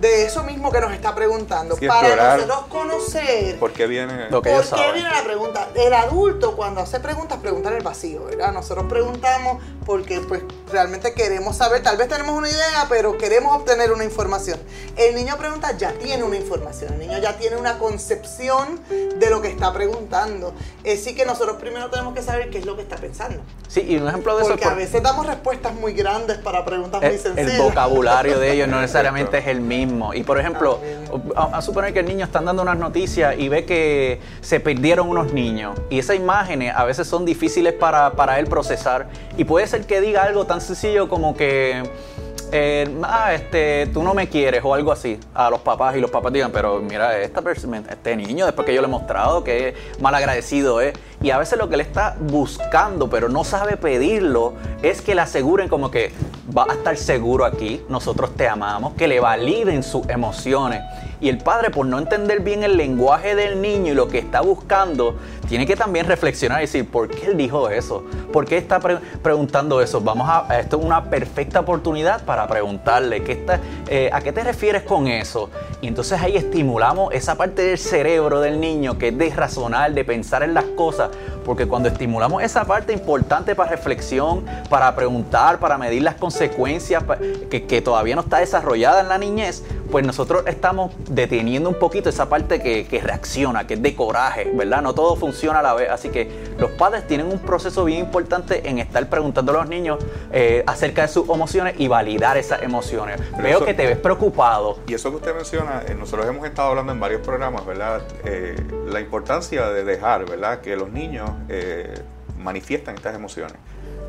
de 0.00 0.24
eso 0.24 0.42
mismo 0.44 0.70
que 0.70 0.80
nos 0.80 0.92
está 0.92 1.14
preguntando, 1.14 1.76
para 1.76 2.36
nosotros 2.36 2.66
conocer 2.68 3.58
por 3.58 3.72
qué 3.72 3.86
viene, 3.86 4.30
lo 4.30 4.42
que 4.42 4.50
por 4.50 4.64
qué 4.64 4.92
viene 4.92 5.10
la 5.10 5.22
pregunta. 5.22 5.68
El 5.74 5.92
adulto 5.94 6.56
cuando 6.56 6.80
hace 6.80 7.00
preguntas 7.00 7.38
pregunta 7.38 7.70
en 7.70 7.76
el 7.76 7.82
vacío, 7.82 8.24
¿verdad? 8.24 8.52
Nosotros 8.52 8.86
preguntamos 8.88 9.62
porque 9.84 10.20
pues 10.20 10.42
realmente 10.70 11.14
queremos 11.14 11.56
saber, 11.56 11.82
tal 11.82 11.96
vez 11.96 12.08
tenemos 12.08 12.36
una 12.36 12.48
idea, 12.48 12.86
pero 12.88 13.16
queremos 13.16 13.54
obtener 13.54 13.92
una 13.92 14.04
información. 14.04 14.58
El 14.96 15.14
niño 15.14 15.36
pregunta 15.36 15.76
ya 15.76 15.92
tiene 15.92 16.24
una 16.24 16.36
información, 16.36 16.94
el 16.94 16.98
niño 16.98 17.18
ya 17.18 17.36
tiene 17.36 17.56
una 17.56 17.78
concepción 17.78 18.80
de 18.88 19.30
lo 19.30 19.40
que 19.40 19.48
está 19.48 19.72
preguntando. 19.72 20.54
Así 20.84 21.14
que 21.14 21.24
nosotros 21.24 21.56
primero 21.56 21.88
tenemos 21.90 22.14
que 22.14 22.22
saber 22.22 22.50
qué 22.50 22.58
es 22.58 22.66
lo 22.66 22.76
que 22.76 22.82
está 22.82 22.96
pensando. 22.96 23.40
Sí, 23.68 23.82
y 23.86 23.96
un 23.96 24.08
ejemplo 24.08 24.36
de 24.36 24.42
eso 24.42 24.50
Porque 24.50 24.64
a 24.64 24.74
veces 24.74 25.02
damos 25.02 25.26
respuestas 25.26 25.74
muy 25.74 25.92
grandes 25.92 26.38
para 26.38 26.64
preguntas 26.64 27.00
muy 27.00 27.18
sencillas. 27.18 27.54
El 27.54 27.62
vocabulario 27.62 28.38
de 28.38 28.52
ellos 28.52 28.68
no 28.68 28.80
necesariamente 28.80 29.38
es 29.38 29.46
el 29.46 29.60
mismo. 29.60 29.85
Y 30.14 30.22
por 30.22 30.38
ejemplo, 30.38 30.80
a, 31.36 31.60
suponer 31.62 31.92
que 31.92 32.00
el 32.00 32.06
niño 32.06 32.24
está 32.24 32.40
dando 32.40 32.62
unas 32.62 32.78
noticias 32.78 33.34
y 33.38 33.48
ve 33.48 33.64
que 33.64 34.20
se 34.40 34.60
perdieron 34.60 35.08
unos 35.08 35.32
niños. 35.32 35.78
Y 35.90 35.98
esas 35.98 36.16
imágenes 36.16 36.72
a 36.74 36.84
veces 36.84 37.06
son 37.06 37.24
difíciles 37.24 37.72
para, 37.72 38.12
para 38.12 38.38
él 38.38 38.46
procesar. 38.46 39.08
Y 39.36 39.44
puede 39.44 39.66
ser 39.66 39.86
que 39.86 40.00
diga 40.00 40.22
algo 40.22 40.46
tan 40.46 40.60
sencillo 40.60 41.08
como 41.08 41.36
que 41.36 41.82
eh, 42.52 42.88
ah, 43.02 43.34
este, 43.34 43.88
tú 43.92 44.02
no 44.02 44.14
me 44.14 44.28
quieres 44.28 44.62
o 44.64 44.74
algo 44.74 44.92
así 44.92 45.18
a 45.34 45.50
los 45.50 45.60
papás 45.60 45.96
y 45.96 46.00
los 46.00 46.10
papás 46.10 46.32
digan, 46.32 46.52
pero 46.52 46.80
mira, 46.80 47.18
este 47.18 48.16
niño, 48.16 48.46
después 48.46 48.66
que 48.66 48.74
yo 48.74 48.80
le 48.80 48.86
he 48.86 48.90
mostrado 48.90 49.42
que 49.44 49.74
mal 50.00 50.14
agradecido 50.14 50.80
es, 50.80 50.94
y 51.22 51.30
a 51.30 51.38
veces 51.38 51.58
lo 51.58 51.68
que 51.68 51.76
le 51.76 51.82
está 51.82 52.16
buscando, 52.20 53.08
pero 53.10 53.28
no 53.28 53.44
sabe 53.44 53.76
pedirlo, 53.76 54.54
es 54.82 55.02
que 55.02 55.14
le 55.14 55.22
aseguren 55.22 55.68
como 55.68 55.90
que 55.90 56.12
va 56.56 56.66
a 56.68 56.74
estar 56.74 56.96
seguro 56.96 57.44
aquí, 57.44 57.82
nosotros 57.88 58.34
te 58.36 58.48
amamos, 58.48 58.94
que 58.94 59.08
le 59.08 59.20
validen 59.20 59.82
sus 59.82 60.08
emociones. 60.08 60.82
Y 61.20 61.30
el 61.30 61.38
padre, 61.38 61.70
por 61.70 61.86
no 61.86 61.98
entender 61.98 62.40
bien 62.40 62.62
el 62.62 62.76
lenguaje 62.76 63.34
del 63.34 63.62
niño 63.62 63.92
y 63.92 63.94
lo 63.94 64.08
que 64.08 64.18
está 64.18 64.42
buscando, 64.42 65.16
tiene 65.48 65.66
que 65.66 65.76
también 65.76 66.06
reflexionar 66.06 66.58
y 66.58 66.62
decir, 66.62 66.88
¿por 66.88 67.08
qué 67.08 67.26
él 67.26 67.36
dijo 67.36 67.68
eso? 67.68 68.04
¿Por 68.32 68.44
qué 68.44 68.58
está 68.58 68.80
preguntando 68.80 69.80
eso? 69.80 70.00
Vamos 70.00 70.28
a, 70.28 70.58
esto 70.58 70.78
es 70.78 70.84
una 70.84 71.04
perfecta 71.04 71.60
oportunidad 71.60 72.24
para 72.24 72.46
preguntarle, 72.46 73.22
¿qué 73.22 73.32
está, 73.32 73.60
eh, 73.88 74.10
¿a 74.12 74.20
qué 74.20 74.32
te 74.32 74.42
refieres 74.42 74.82
con 74.82 75.06
eso? 75.06 75.50
Y 75.80 75.88
entonces 75.88 76.20
ahí 76.20 76.36
estimulamos 76.36 77.14
esa 77.14 77.36
parte 77.36 77.62
del 77.62 77.78
cerebro 77.78 78.40
del 78.40 78.60
niño 78.60 78.98
que 78.98 79.08
es 79.08 79.18
de 79.18 79.30
razonar, 79.30 79.92
de 79.92 80.04
pensar 80.04 80.42
en 80.42 80.54
las 80.54 80.64
cosas, 80.64 81.10
porque 81.44 81.66
cuando 81.66 81.88
estimulamos 81.88 82.42
esa 82.42 82.64
parte 82.64 82.92
importante 82.92 83.54
para 83.54 83.70
reflexión, 83.70 84.44
para 84.68 84.94
preguntar, 84.96 85.58
para 85.60 85.78
medir 85.78 86.02
las 86.02 86.16
consecuencias, 86.16 87.04
que, 87.50 87.82
todavía 87.86 88.16
no 88.16 88.22
está 88.22 88.38
desarrollada 88.38 89.00
en 89.00 89.08
la 89.08 89.18
niñez, 89.18 89.62
pues 89.92 90.04
nosotros 90.04 90.42
estamos 90.46 90.92
deteniendo 91.08 91.68
un 91.68 91.78
poquito 91.78 92.08
esa 92.08 92.28
parte 92.28 92.60
que, 92.60 93.00
reacciona, 93.00 93.66
que 93.66 93.74
es 93.74 93.82
de 93.82 93.94
coraje, 93.94 94.50
¿verdad? 94.52 94.82
No 94.82 94.92
todo 94.94 95.14
funciona 95.14 95.35
a 95.44 95.62
la 95.62 95.74
vez. 95.74 95.90
Así 95.90 96.08
que 96.08 96.30
los 96.58 96.70
padres 96.72 97.06
tienen 97.06 97.26
un 97.26 97.38
proceso 97.38 97.84
bien 97.84 98.00
importante 98.00 98.68
en 98.68 98.78
estar 98.78 99.08
preguntando 99.08 99.52
a 99.52 99.56
los 99.56 99.68
niños 99.68 99.98
eh, 100.32 100.64
acerca 100.66 101.02
de 101.02 101.08
sus 101.08 101.28
emociones 101.28 101.74
y 101.78 101.88
validar 101.88 102.36
esas 102.36 102.62
emociones. 102.62 103.20
Veo 103.38 103.64
que 103.64 103.74
te 103.74 103.86
ves 103.86 103.98
preocupado. 103.98 104.78
Y 104.86 104.94
eso 104.94 105.10
que 105.10 105.16
usted 105.16 105.34
menciona, 105.34 105.82
eh, 105.86 105.94
nosotros 105.94 106.26
hemos 106.26 106.46
estado 106.46 106.70
hablando 106.70 106.92
en 106.92 107.00
varios 107.00 107.20
programas, 107.20 107.66
¿verdad? 107.66 108.02
Eh, 108.24 108.56
la 108.88 109.00
importancia 109.00 109.68
de 109.68 109.84
dejar, 109.84 110.28
¿verdad? 110.28 110.60
Que 110.60 110.76
los 110.76 110.90
niños 110.90 111.30
manifiestan 112.38 112.94
estas 112.94 113.14
emociones. 113.14 113.56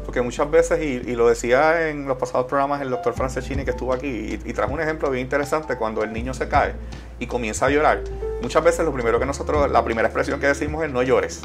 Porque 0.07 0.21
muchas 0.21 0.49
veces, 0.49 0.81
y, 0.81 1.15
lo 1.15 1.27
decía 1.27 1.89
en 1.89 2.07
los 2.07 2.17
pasados 2.17 2.47
programas 2.47 2.81
el 2.81 2.89
doctor 2.89 3.13
Franceschini 3.13 3.65
que 3.65 3.71
estuvo 3.71 3.91
aquí, 3.91 4.39
y, 4.45 4.53
trajo 4.53 4.71
un 4.71 4.79
ejemplo 4.79 5.09
bien 5.11 5.25
interesante 5.25 5.75
cuando 5.75 6.01
el 6.01 6.13
niño 6.13 6.33
se 6.33 6.47
cae 6.47 6.75
y 7.19 7.27
comienza 7.27 7.65
a 7.65 7.69
llorar. 7.69 8.03
Muchas 8.41 8.63
veces 8.63 8.85
lo 8.85 8.93
primero 8.93 9.19
que 9.19 9.25
nosotros, 9.25 9.69
la 9.69 9.83
primera 9.83 10.07
expresión 10.07 10.39
que 10.39 10.47
decimos 10.47 10.85
es 10.85 10.91
no 10.93 11.03
llores. 11.03 11.41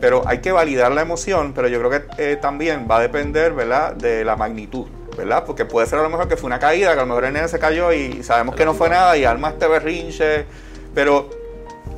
Pero 0.00 0.26
hay 0.26 0.38
que 0.38 0.52
validar 0.52 0.90
la 0.92 1.02
emoción, 1.02 1.52
pero 1.52 1.68
yo 1.68 1.78
creo 1.78 1.90
que 1.90 2.04
eh, 2.16 2.36
también 2.36 2.88
va 2.90 2.96
a 2.96 3.00
depender, 3.00 3.52
¿verdad?, 3.52 3.94
de 3.94 4.24
la 4.24 4.36
magnitud. 4.36 4.86
¿verdad? 5.14 5.44
Porque 5.44 5.66
puede 5.66 5.86
ser 5.86 5.98
a 5.98 6.02
lo 6.02 6.08
mejor 6.08 6.28
que 6.28 6.36
fue 6.36 6.46
una 6.46 6.58
caída, 6.58 6.94
que 6.94 7.00
a 7.00 7.02
lo 7.02 7.08
mejor 7.08 7.24
el 7.24 7.32
nene 7.34 7.48
se 7.48 7.58
cayó 7.58 7.92
y 7.92 8.22
sabemos 8.22 8.54
que 8.54 8.64
no 8.64 8.74
fue 8.74 8.88
nada 8.88 9.16
y 9.16 9.24
alma 9.24 9.50
este 9.50 9.66
berrinche, 9.66 10.46
pero 10.94 11.30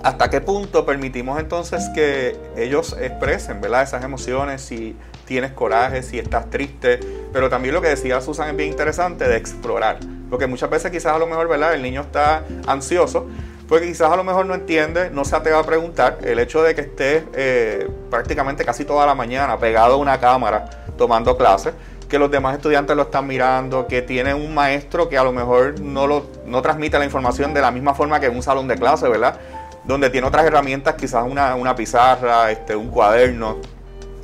¿hasta 0.03 0.31
qué 0.31 0.41
punto 0.41 0.87
permitimos 0.87 1.39
entonces 1.41 1.89
que 1.95 2.37
ellos 2.57 2.97
expresen, 3.01 3.61
¿verdad? 3.61 3.83
Esas 3.83 4.05
emociones, 4.05 4.63
si 4.63 4.97
tienes 5.29 5.53
coraje, 5.53 6.03
si 6.03 6.19
estás 6.19 6.49
triste, 6.49 6.99
pero 7.35 7.51
también 7.51 7.75
lo 7.75 7.83
que 7.83 7.89
decía 7.89 8.21
Susan 8.23 8.49
es 8.49 8.57
bien 8.57 8.71
interesante 8.71 9.29
de 9.29 9.37
explorar, 9.37 9.99
porque 10.31 10.47
muchas 10.47 10.71
veces 10.71 10.91
quizás 10.91 11.15
a 11.15 11.19
lo 11.19 11.27
mejor, 11.27 11.49
¿verdad? 11.49 11.75
El 11.75 11.83
niño 11.83 12.01
está 12.01 12.45
ansioso, 12.67 13.27
porque 13.69 13.87
quizás 13.87 14.11
a 14.11 14.17
lo 14.17 14.25
mejor 14.25 14.47
no 14.47 14.55
entiende, 14.55 15.11
no 15.11 15.27
se 15.27 15.37
atreve 15.37 15.59
a 15.59 15.63
preguntar, 15.63 16.19
el 16.25 16.39
hecho 16.39 16.63
de 16.63 16.75
que 16.75 16.81
esté 16.81 17.25
eh, 17.35 17.87
prácticamente 18.11 18.65
casi 18.65 18.87
toda 18.87 19.05
la 19.05 19.15
mañana 19.15 19.59
pegado 19.59 19.95
a 19.95 19.97
una 19.99 20.19
cámara 20.19 20.87
tomando 20.97 21.37
clases, 21.37 21.75
que 22.09 22.19
los 22.19 22.31
demás 22.31 22.57
estudiantes 22.57 22.97
lo 22.97 23.03
están 23.03 23.27
mirando, 23.27 23.87
que 23.87 24.01
tiene 24.01 24.33
un 24.33 24.55
maestro 24.55 25.11
que 25.11 25.19
a 25.19 25.25
lo 25.25 25.33
mejor 25.33 25.79
no, 25.79 26.07
lo, 26.07 26.25
no 26.47 26.63
transmite 26.63 26.99
la 26.99 27.05
información 27.05 27.53
de 27.53 27.61
la 27.61 27.71
misma 27.71 27.93
forma 27.93 28.19
que 28.19 28.27
en 28.27 28.35
un 28.35 28.43
salón 28.43 28.67
de 28.67 28.77
clase, 28.77 29.07
¿verdad? 29.07 29.39
Donde 29.85 30.09
tiene 30.09 30.27
otras 30.27 30.47
herramientas, 30.47 30.95
quizás 30.95 31.27
una, 31.31 31.55
una 31.55 31.77
pizarra, 31.77 32.51
este, 32.51 32.75
un 32.75 32.89
cuaderno 32.89 33.59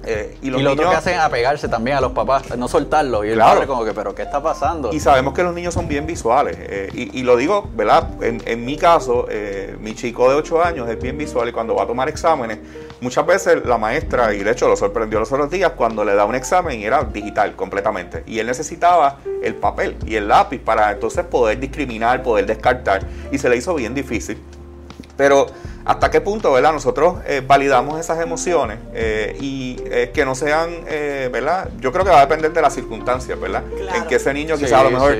eh, 0.06 0.36
y, 0.42 0.50
lo 0.50 0.72
otro 0.72 0.90
que 0.90 0.96
hacen 0.96 1.14
es 1.14 1.20
apegarse 1.20 1.68
también 1.68 1.96
a 1.96 2.00
los 2.00 2.12
papás, 2.12 2.56
no 2.56 2.68
soltarlo. 2.68 3.24
Y 3.24 3.30
el 3.30 3.38
padre 3.38 3.66
como 3.66 3.84
que, 3.84 3.92
pero 3.92 4.14
¿qué 4.14 4.22
está 4.22 4.42
pasando? 4.42 4.92
Y 4.92 5.00
sabemos 5.00 5.34
que 5.34 5.42
los 5.42 5.54
niños 5.54 5.74
son 5.74 5.88
bien 5.88 6.06
visuales. 6.06 6.56
Eh, 6.58 7.10
y, 7.12 7.22
lo 7.22 7.36
digo, 7.36 7.68
¿verdad? 7.74 8.08
En, 8.22 8.64
mi 8.64 8.76
caso, 8.76 9.26
eh, 9.30 9.76
mi 9.80 9.94
chico 9.94 10.28
de 10.28 10.36
8 10.36 10.64
años 10.64 10.88
es 10.88 11.00
bien 11.00 11.16
visual 11.16 11.48
y 11.48 11.52
cuando 11.52 11.74
va 11.74 11.84
a 11.84 11.86
tomar 11.86 12.08
exámenes, 12.08 12.58
muchas 13.00 13.26
veces 13.26 13.64
la 13.64 13.78
maestra, 13.78 14.34
y 14.34 14.42
de 14.42 14.50
hecho 14.50 14.68
lo 14.68 14.76
sorprendió 14.76 15.20
los 15.20 15.30
otros 15.32 15.50
días, 15.50 15.72
cuando 15.76 16.04
le 16.04 16.14
da 16.14 16.24
un 16.24 16.34
examen 16.34 16.80
y 16.80 16.84
era 16.84 17.04
digital 17.04 17.56
completamente. 17.56 18.22
Y 18.26 18.38
él 18.38 18.46
necesitaba 18.46 19.18
el 19.42 19.54
papel 19.54 19.96
y 20.06 20.16
el 20.16 20.28
lápiz 20.28 20.58
para 20.58 20.92
entonces 20.92 21.24
poder 21.24 21.58
discriminar, 21.60 22.22
poder 22.22 22.46
descartar. 22.46 23.06
Y 23.30 23.38
se 23.38 23.48
le 23.48 23.56
hizo 23.56 23.74
bien 23.74 23.94
difícil. 23.94 24.38
Pero 25.16 25.46
hasta 25.84 26.10
qué 26.10 26.20
punto, 26.20 26.52
¿verdad? 26.52 26.72
Nosotros 26.72 27.16
eh, 27.26 27.42
validamos 27.46 28.00
esas 28.00 28.20
emociones 28.20 28.78
eh, 28.94 29.36
y 29.40 29.76
eh, 29.84 30.10
que 30.14 30.24
no 30.24 30.34
sean, 30.34 30.84
¿verdad? 30.84 31.68
Yo 31.78 31.92
creo 31.92 32.04
que 32.04 32.10
va 32.10 32.18
a 32.18 32.26
depender 32.26 32.52
de 32.52 32.62
las 32.62 32.74
circunstancias, 32.74 33.38
¿verdad? 33.38 33.62
En 33.94 34.06
que 34.06 34.16
ese 34.16 34.32
niño 34.32 34.56
quizás 34.56 34.80
a 34.80 34.84
lo 34.84 34.90
mejor 34.90 35.16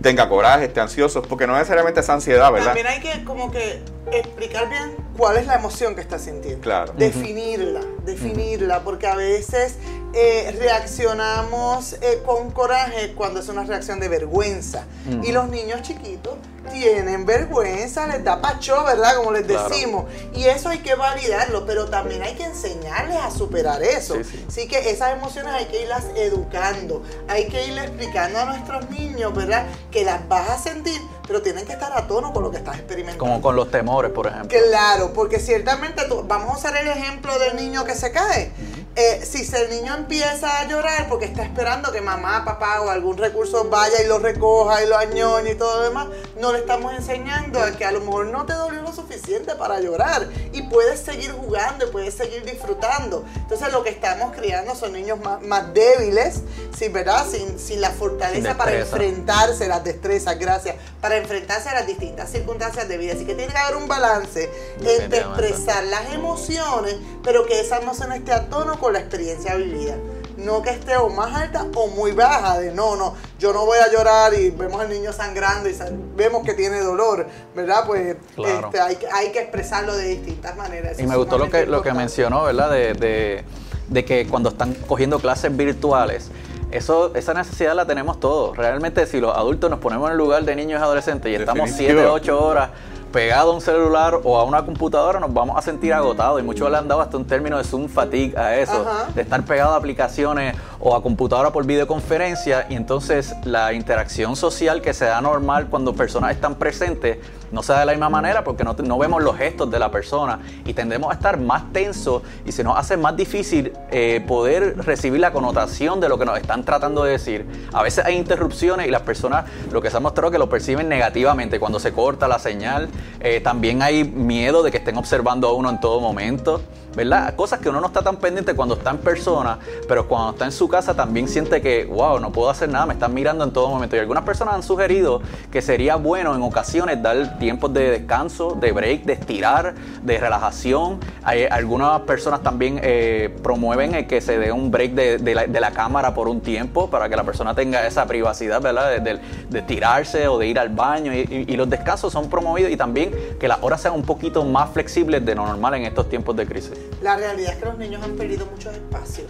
tenga 0.00 0.28
coraje, 0.28 0.66
esté 0.66 0.80
ansioso, 0.80 1.22
porque 1.22 1.46
no 1.46 1.54
necesariamente 1.54 2.00
esa 2.00 2.14
ansiedad, 2.14 2.52
¿verdad? 2.52 2.74
También 2.74 2.86
hay 2.86 3.00
que 3.00 3.24
como 3.24 3.50
que 3.50 3.80
explicar 4.12 4.68
bien 4.68 4.96
cuál 5.16 5.36
es 5.36 5.46
la 5.46 5.54
emoción 5.54 5.94
que 5.94 6.00
está 6.00 6.18
sintiendo. 6.18 6.60
Claro. 6.60 6.92
Definirla, 6.96 7.80
definirla, 8.04 8.80
porque 8.80 9.06
a 9.06 9.16
veces 9.16 9.76
reaccionamos 10.12 11.96
con 12.24 12.50
coraje 12.50 13.14
cuando 13.14 13.40
es 13.40 13.48
una 13.48 13.64
reacción 13.64 14.00
de 14.00 14.08
vergüenza. 14.08 14.84
Y 15.22 15.32
los 15.32 15.48
niños 15.48 15.82
chiquitos 15.82 16.34
tienen 16.72 17.24
vergüenza, 17.24 18.06
les 18.06 18.22
da 18.22 18.42
pacho, 18.42 18.84
¿verdad? 18.84 19.16
Como 19.16 19.32
les 19.32 19.46
decimos. 19.46 20.04
Y 20.34 20.44
eso 20.44 20.68
hay 20.68 20.80
que 20.80 20.94
validarlo, 20.94 21.64
pero 21.64 21.86
también 21.86 22.22
hay 22.22 22.34
que 22.34 22.44
enseñarles 22.44 23.16
a 23.16 23.30
superar 23.30 23.82
eso. 23.82 24.16
Así 24.46 24.68
que 24.68 24.90
esas 24.90 25.12
emociones 25.12 25.52
hay 25.54 25.64
que 25.66 25.82
irlas 25.82 26.04
educando, 26.14 27.02
hay 27.26 27.48
que 27.48 27.66
irles 27.66 27.84
explicando 27.84 28.38
a 28.38 28.44
nuestros 28.44 28.90
niños, 28.90 29.34
¿verdad? 29.34 29.66
Que 29.90 30.04
las 30.04 30.28
vas 30.28 30.50
a 30.50 30.58
sentir, 30.58 31.00
pero 31.26 31.40
tienen 31.40 31.64
que 31.64 31.72
estar 31.72 31.92
a 31.96 32.06
tono 32.06 32.34
con 32.34 32.42
lo 32.42 32.50
que 32.50 32.58
estás 32.58 32.76
experimentando. 32.76 33.24
Como 33.24 33.40
con 33.40 33.56
los 33.56 33.70
temores, 33.70 34.10
por 34.10 34.26
ejemplo. 34.26 34.58
Claro, 34.68 35.12
porque 35.14 35.40
ciertamente 35.40 36.02
vamos 36.24 36.54
a 36.54 36.58
usar 36.58 36.76
el 36.76 36.88
ejemplo 36.88 37.38
del 37.38 37.56
niño 37.56 37.84
que 37.84 37.94
se 37.94 38.12
cae. 38.12 38.52
Eh, 39.00 39.24
si 39.24 39.48
el 39.54 39.70
niño 39.70 39.94
empieza 39.94 40.58
a 40.58 40.66
llorar 40.66 41.08
porque 41.08 41.26
está 41.26 41.44
esperando 41.44 41.92
que 41.92 42.00
mamá, 42.00 42.44
papá 42.44 42.80
o 42.80 42.90
algún 42.90 43.16
recurso 43.16 43.68
vaya 43.70 44.02
y 44.02 44.08
lo 44.08 44.18
recoja 44.18 44.82
y 44.82 44.88
lo 44.88 44.98
añoñe 44.98 45.52
y 45.52 45.54
todo 45.54 45.76
lo 45.76 45.82
demás, 45.84 46.08
no 46.40 46.52
le 46.52 46.58
estamos 46.58 46.92
enseñando 46.92 47.62
a 47.62 47.70
que 47.70 47.84
a 47.84 47.92
lo 47.92 48.00
mejor 48.00 48.26
no 48.26 48.44
te 48.44 48.54
dolió 48.54 48.82
lo 48.82 48.92
suficiente 48.92 49.54
para 49.54 49.78
llorar 49.78 50.28
y 50.52 50.62
puedes 50.62 50.98
seguir 50.98 51.30
jugando 51.30 51.86
y 51.86 51.92
puedes 51.92 52.14
seguir 52.14 52.44
disfrutando. 52.44 53.24
Entonces 53.36 53.70
lo 53.70 53.84
que 53.84 53.90
estamos 53.90 54.34
criando 54.34 54.74
son 54.74 54.94
niños 54.94 55.20
más, 55.20 55.72
débiles, 55.72 56.40
¿sí, 56.76 56.88
¿verdad? 56.88 57.24
Sin, 57.30 57.56
sin 57.60 57.80
la 57.80 57.90
fortaleza 57.90 58.56
para 58.56 58.80
enfrentarse, 58.80 59.68
las 59.68 59.84
destrezas, 59.84 60.36
gracias, 60.40 60.74
para 61.00 61.18
enfrentarse 61.18 61.68
a 61.68 61.74
las 61.74 61.86
distintas 61.86 62.30
circunstancias 62.30 62.88
de 62.88 62.98
vida. 62.98 63.12
Así 63.12 63.24
que 63.24 63.36
tiene 63.36 63.52
que 63.52 63.58
haber 63.58 63.76
un 63.76 63.86
balance 63.86 64.50
entre 64.80 65.18
expresar 65.20 65.84
las 65.84 66.12
emociones, 66.12 66.96
pero 67.22 67.46
que 67.46 67.60
esa 67.60 67.76
emoción 67.76 68.12
esté 68.12 68.32
a 68.32 68.48
tono 68.48 68.76
con 68.80 68.87
la 68.90 69.00
experiencia 69.00 69.54
vivida. 69.54 69.96
No 70.36 70.62
que 70.62 70.70
esté 70.70 70.96
o 70.96 71.08
más 71.08 71.34
alta 71.34 71.66
o 71.74 71.88
muy 71.88 72.12
baja, 72.12 72.60
de 72.60 72.72
no, 72.72 72.94
no, 72.94 73.14
yo 73.40 73.52
no 73.52 73.66
voy 73.66 73.78
a 73.78 73.90
llorar 73.90 74.34
y 74.34 74.50
vemos 74.50 74.80
al 74.80 74.88
niño 74.88 75.12
sangrando 75.12 75.68
y 75.68 75.76
vemos 76.14 76.44
que 76.44 76.54
tiene 76.54 76.80
dolor, 76.80 77.26
¿verdad? 77.56 77.84
Pues 77.86 78.16
este, 78.36 78.80
hay, 78.80 78.98
hay, 79.12 79.32
que 79.32 79.40
expresarlo 79.40 79.96
de 79.96 80.04
distintas 80.06 80.56
maneras. 80.56 80.98
y 81.00 81.06
me 81.08 81.16
gustó 81.16 81.38
lo 81.38 81.50
que, 81.50 81.66
lo 81.66 81.82
que 81.82 81.92
mencionó, 81.92 82.44
¿verdad? 82.44 82.70
De, 82.70 83.44
de, 83.88 84.04
que 84.04 84.28
cuando 84.28 84.50
están 84.50 84.74
cogiendo 84.86 85.18
clases 85.18 85.56
virtuales, 85.56 86.30
eso, 86.70 87.12
esa 87.16 87.34
necesidad 87.34 87.74
la 87.74 87.86
tenemos 87.86 88.20
todos. 88.20 88.56
Realmente 88.56 89.06
si 89.06 89.20
los 89.20 89.36
adultos 89.36 89.68
nos 89.70 89.80
ponemos 89.80 90.06
en 90.06 90.12
el 90.12 90.18
lugar 90.18 90.44
de 90.44 90.54
niños 90.54 90.80
y 90.80 90.84
adolescentes 90.84 91.32
y 91.32 91.34
estamos 91.34 91.70
7, 91.70 92.06
8 92.06 92.44
horas 92.44 92.70
pegado 93.12 93.52
a 93.52 93.54
un 93.54 93.60
celular 93.60 94.20
o 94.24 94.36
a 94.38 94.44
una 94.44 94.64
computadora 94.64 95.20
nos 95.20 95.32
vamos 95.32 95.56
a 95.56 95.62
sentir 95.62 95.92
agotados. 95.92 96.40
Y 96.40 96.44
muchos 96.44 96.70
le 96.70 96.76
han 96.76 96.88
dado 96.88 97.00
hasta 97.00 97.16
un 97.16 97.24
término 97.24 97.58
de 97.58 97.64
Zoom 97.64 97.88
fatigue 97.88 98.38
a 98.38 98.56
eso, 98.58 98.86
de 99.14 99.22
estar 99.22 99.44
pegado 99.44 99.72
a 99.72 99.76
aplicaciones 99.76 100.56
o 100.80 100.94
a 100.94 101.02
computadora 101.02 101.50
por 101.50 101.66
videoconferencia. 101.66 102.66
Y 102.68 102.74
entonces 102.74 103.34
la 103.44 103.72
interacción 103.72 104.36
social 104.36 104.80
que 104.80 104.94
se 104.94 105.06
da 105.06 105.20
normal 105.20 105.68
cuando 105.68 105.94
personas 105.94 106.32
están 106.32 106.54
presentes 106.56 107.18
no 107.52 107.62
se 107.62 107.72
da 107.72 107.80
de 107.80 107.86
la 107.86 107.92
misma 107.92 108.08
manera 108.08 108.44
porque 108.44 108.64
no, 108.64 108.74
no 108.74 108.98
vemos 108.98 109.22
los 109.22 109.36
gestos 109.36 109.70
de 109.70 109.78
la 109.78 109.90
persona 109.90 110.40
y 110.64 110.74
tendemos 110.74 111.10
a 111.10 111.14
estar 111.14 111.38
más 111.38 111.72
tensos 111.72 112.22
y 112.44 112.52
se 112.52 112.64
nos 112.64 112.78
hace 112.78 112.96
más 112.96 113.16
difícil 113.16 113.72
eh, 113.90 114.24
poder 114.26 114.76
recibir 114.78 115.20
la 115.20 115.32
connotación 115.32 116.00
de 116.00 116.08
lo 116.08 116.18
que 116.18 116.24
nos 116.24 116.38
están 116.38 116.64
tratando 116.64 117.04
de 117.04 117.12
decir. 117.12 117.46
A 117.72 117.82
veces 117.82 118.04
hay 118.04 118.16
interrupciones 118.16 118.86
y 118.86 118.90
las 118.90 119.02
personas 119.02 119.44
lo 119.72 119.80
que 119.80 119.90
se 119.90 119.96
ha 119.96 120.00
mostrado 120.00 120.30
que 120.30 120.38
lo 120.38 120.48
perciben 120.48 120.88
negativamente 120.88 121.58
cuando 121.60 121.80
se 121.80 121.92
corta 121.92 122.28
la 122.28 122.38
señal. 122.38 122.88
Eh, 123.20 123.40
también 123.40 123.82
hay 123.82 124.04
miedo 124.04 124.62
de 124.62 124.70
que 124.70 124.78
estén 124.78 124.96
observando 124.96 125.48
a 125.48 125.52
uno 125.52 125.70
en 125.70 125.80
todo 125.80 126.00
momento. 126.00 126.60
¿Verdad? 126.98 127.36
Cosas 127.36 127.60
que 127.60 127.68
uno 127.68 127.80
no 127.80 127.86
está 127.86 128.02
tan 128.02 128.16
pendiente 128.16 128.54
cuando 128.54 128.74
está 128.74 128.90
en 128.90 128.98
persona, 128.98 129.56
pero 129.86 130.08
cuando 130.08 130.32
está 130.32 130.46
en 130.46 130.52
su 130.52 130.68
casa 130.68 130.94
también 130.94 131.28
siente 131.28 131.62
que, 131.62 131.84
wow, 131.84 132.18
no 132.18 132.32
puedo 132.32 132.50
hacer 132.50 132.68
nada, 132.68 132.86
me 132.86 132.94
están 132.94 133.14
mirando 133.14 133.44
en 133.44 133.52
todo 133.52 133.68
momento. 133.68 133.94
Y 133.94 134.00
algunas 134.00 134.24
personas 134.24 134.54
han 134.54 134.64
sugerido 134.64 135.22
que 135.52 135.62
sería 135.62 135.94
bueno 135.94 136.34
en 136.34 136.42
ocasiones 136.42 137.00
dar 137.00 137.38
tiempos 137.38 137.72
de 137.72 137.90
descanso, 137.90 138.56
de 138.60 138.72
break, 138.72 139.04
de 139.04 139.12
estirar, 139.12 139.74
de 140.02 140.18
relajación. 140.18 140.98
Hay, 141.22 141.44
algunas 141.44 142.00
personas 142.00 142.42
también 142.42 142.80
eh, 142.82 143.32
promueven 143.44 143.94
el 143.94 144.08
que 144.08 144.20
se 144.20 144.36
dé 144.36 144.50
un 144.50 144.72
break 144.72 144.94
de, 144.94 145.60
la, 145.60 145.70
cámara 145.70 146.14
por 146.14 146.28
un 146.28 146.40
tiempo 146.40 146.90
para 146.90 147.08
que 147.08 147.14
la 147.14 147.22
persona 147.22 147.54
tenga 147.54 147.86
esa 147.86 148.06
privacidad, 148.06 148.60
¿verdad? 148.60 149.00
De, 149.00 149.62
tirarse 149.62 150.26
o 150.26 150.36
de 150.36 150.48
ir 150.48 150.58
al 150.58 150.70
baño. 150.70 151.14
Y, 151.14 151.46
y 151.46 151.56
los 151.56 151.70
descansos 151.70 152.12
son 152.12 152.28
promovidos 152.28 152.72
y 152.72 152.76
también 152.76 153.12
que 153.38 153.46
las 153.46 153.58
horas 153.62 153.82
sean 153.82 153.94
un 153.94 154.02
poquito 154.02 154.42
más 154.44 154.70
flexibles 154.70 155.24
de 155.24 155.36
lo 155.36 155.46
normal 155.46 155.74
en 155.74 155.84
estos 155.84 156.08
tiempos 156.08 156.34
de 156.34 156.44
crisis. 156.44 156.87
La 157.02 157.16
realidad 157.16 157.52
es 157.52 157.58
que 157.58 157.64
los 157.66 157.78
niños 157.78 158.02
han 158.02 158.16
perdido 158.16 158.46
muchos 158.46 158.74
espacios. 158.74 159.28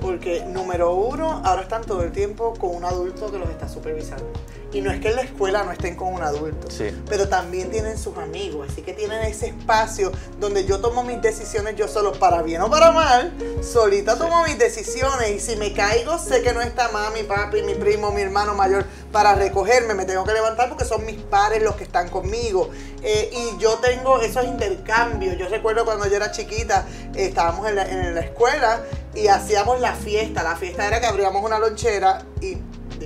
Porque, 0.00 0.44
número 0.44 0.94
uno, 0.94 1.40
ahora 1.44 1.62
están 1.62 1.82
todo 1.82 2.02
el 2.02 2.12
tiempo 2.12 2.54
con 2.54 2.74
un 2.76 2.84
adulto 2.84 3.30
que 3.30 3.38
los 3.38 3.48
está 3.48 3.68
supervisando. 3.68 4.30
Y 4.72 4.82
no 4.82 4.90
es 4.90 5.00
que 5.00 5.08
en 5.08 5.16
la 5.16 5.22
escuela 5.22 5.64
no 5.64 5.72
estén 5.72 5.96
con 5.96 6.12
un 6.12 6.22
adulto, 6.22 6.68
pero 7.08 7.26
también 7.28 7.70
tienen 7.70 7.96
sus 7.96 8.16
amigos, 8.18 8.68
así 8.70 8.82
que 8.82 8.92
tienen 8.92 9.22
ese 9.22 9.46
espacio 9.46 10.12
donde 10.38 10.66
yo 10.66 10.78
tomo 10.80 11.02
mis 11.02 11.22
decisiones 11.22 11.74
yo 11.74 11.88
solo, 11.88 12.12
para 12.12 12.42
bien 12.42 12.60
o 12.60 12.68
para 12.68 12.90
mal, 12.92 13.32
solita 13.62 14.18
tomo 14.18 14.44
mis 14.44 14.58
decisiones 14.58 15.30
y 15.30 15.40
si 15.40 15.56
me 15.56 15.72
caigo 15.72 16.18
sé 16.18 16.42
que 16.42 16.52
no 16.52 16.60
está 16.60 16.88
mami, 16.90 17.22
papi, 17.22 17.62
mi 17.62 17.74
primo, 17.74 18.12
mi 18.12 18.20
hermano 18.20 18.54
mayor 18.54 18.84
para 19.10 19.34
recogerme, 19.34 19.94
me 19.94 20.04
tengo 20.04 20.24
que 20.24 20.34
levantar 20.34 20.68
porque 20.68 20.84
son 20.84 21.06
mis 21.06 21.16
padres 21.16 21.62
los 21.62 21.74
que 21.76 21.84
están 21.84 22.10
conmigo. 22.10 22.70
Eh, 23.02 23.30
y 23.32 23.58
yo 23.58 23.78
tengo 23.78 24.20
esos 24.20 24.44
intercambios, 24.44 25.38
yo 25.38 25.48
recuerdo 25.48 25.86
cuando 25.86 26.06
yo 26.06 26.16
era 26.16 26.30
chiquita, 26.30 26.86
estábamos 27.14 27.66
en 27.68 27.76
la, 27.76 27.88
en 27.88 28.14
la 28.14 28.20
escuela 28.20 28.82
y 29.14 29.28
hacíamos 29.28 29.80
la 29.80 29.94
fiesta, 29.94 30.42
la 30.42 30.56
fiesta 30.56 30.86
era 30.86 31.00
que 31.00 31.06
abríamos 31.06 31.42
una 31.42 31.58
lonchera 31.58 32.26
y 32.42 32.58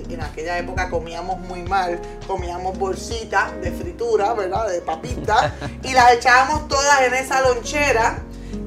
en 0.09 0.21
aquella 0.21 0.57
época 0.57 0.89
comíamos 0.89 1.39
muy 1.39 1.63
mal, 1.63 1.99
comíamos 2.27 2.77
bolsitas 2.77 3.51
de 3.61 3.71
fritura, 3.71 4.33
¿verdad? 4.33 4.69
De 4.69 4.81
papitas, 4.81 5.51
y 5.83 5.93
las 5.93 6.13
echábamos 6.13 6.67
todas 6.67 7.01
en 7.01 7.13
esa 7.13 7.41
lonchera, 7.41 8.19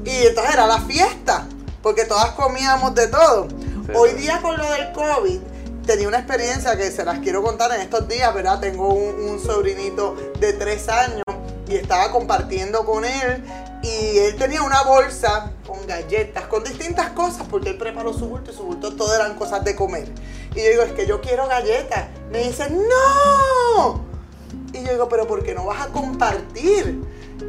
y 0.05 0.27
entonces 0.27 0.53
era 0.53 0.67
la 0.67 0.81
fiesta, 0.81 1.47
porque 1.81 2.05
todas 2.05 2.31
comíamos 2.31 2.95
de 2.95 3.07
todo. 3.07 3.47
Hoy 3.95 4.13
día 4.13 4.41
con 4.41 4.57
lo 4.57 4.69
del 4.71 4.91
COVID, 4.91 5.39
tenía 5.85 6.07
una 6.07 6.19
experiencia 6.19 6.75
que 6.75 6.91
se 6.91 7.05
las 7.05 7.19
quiero 7.19 7.41
contar 7.41 7.71
en 7.73 7.81
estos 7.81 8.07
días, 8.07 8.33
¿verdad? 8.33 8.59
Tengo 8.59 8.89
un, 8.89 9.15
un 9.15 9.39
sobrinito 9.39 10.15
de 10.39 10.53
tres 10.53 10.89
años 10.89 11.23
y 11.69 11.75
estaba 11.75 12.11
compartiendo 12.11 12.85
con 12.85 13.05
él 13.05 13.43
y 13.83 14.17
él 14.17 14.35
tenía 14.35 14.63
una 14.63 14.83
bolsa 14.83 15.51
con 15.65 15.85
galletas, 15.85 16.45
con 16.47 16.63
distintas 16.63 17.11
cosas, 17.11 17.45
porque 17.49 17.69
él 17.69 17.77
preparó 17.77 18.13
su 18.13 18.27
bulto 18.27 18.51
y 18.51 18.53
su 18.55 18.63
bulto 18.63 18.95
todo 18.95 19.13
eran 19.13 19.35
cosas 19.35 19.63
de 19.63 19.75
comer. 19.75 20.07
Y 20.55 20.63
yo 20.63 20.69
digo, 20.69 20.83
es 20.83 20.93
que 20.93 21.05
yo 21.05 21.21
quiero 21.21 21.47
galletas. 21.47 22.07
Me 22.31 22.43
dice, 22.43 22.69
no. 22.69 24.01
Y 24.73 24.83
yo 24.83 24.91
digo, 24.91 25.09
pero 25.09 25.27
¿por 25.27 25.43
qué 25.43 25.53
no 25.53 25.65
vas 25.65 25.87
a 25.87 25.87
compartir? 25.89 27.03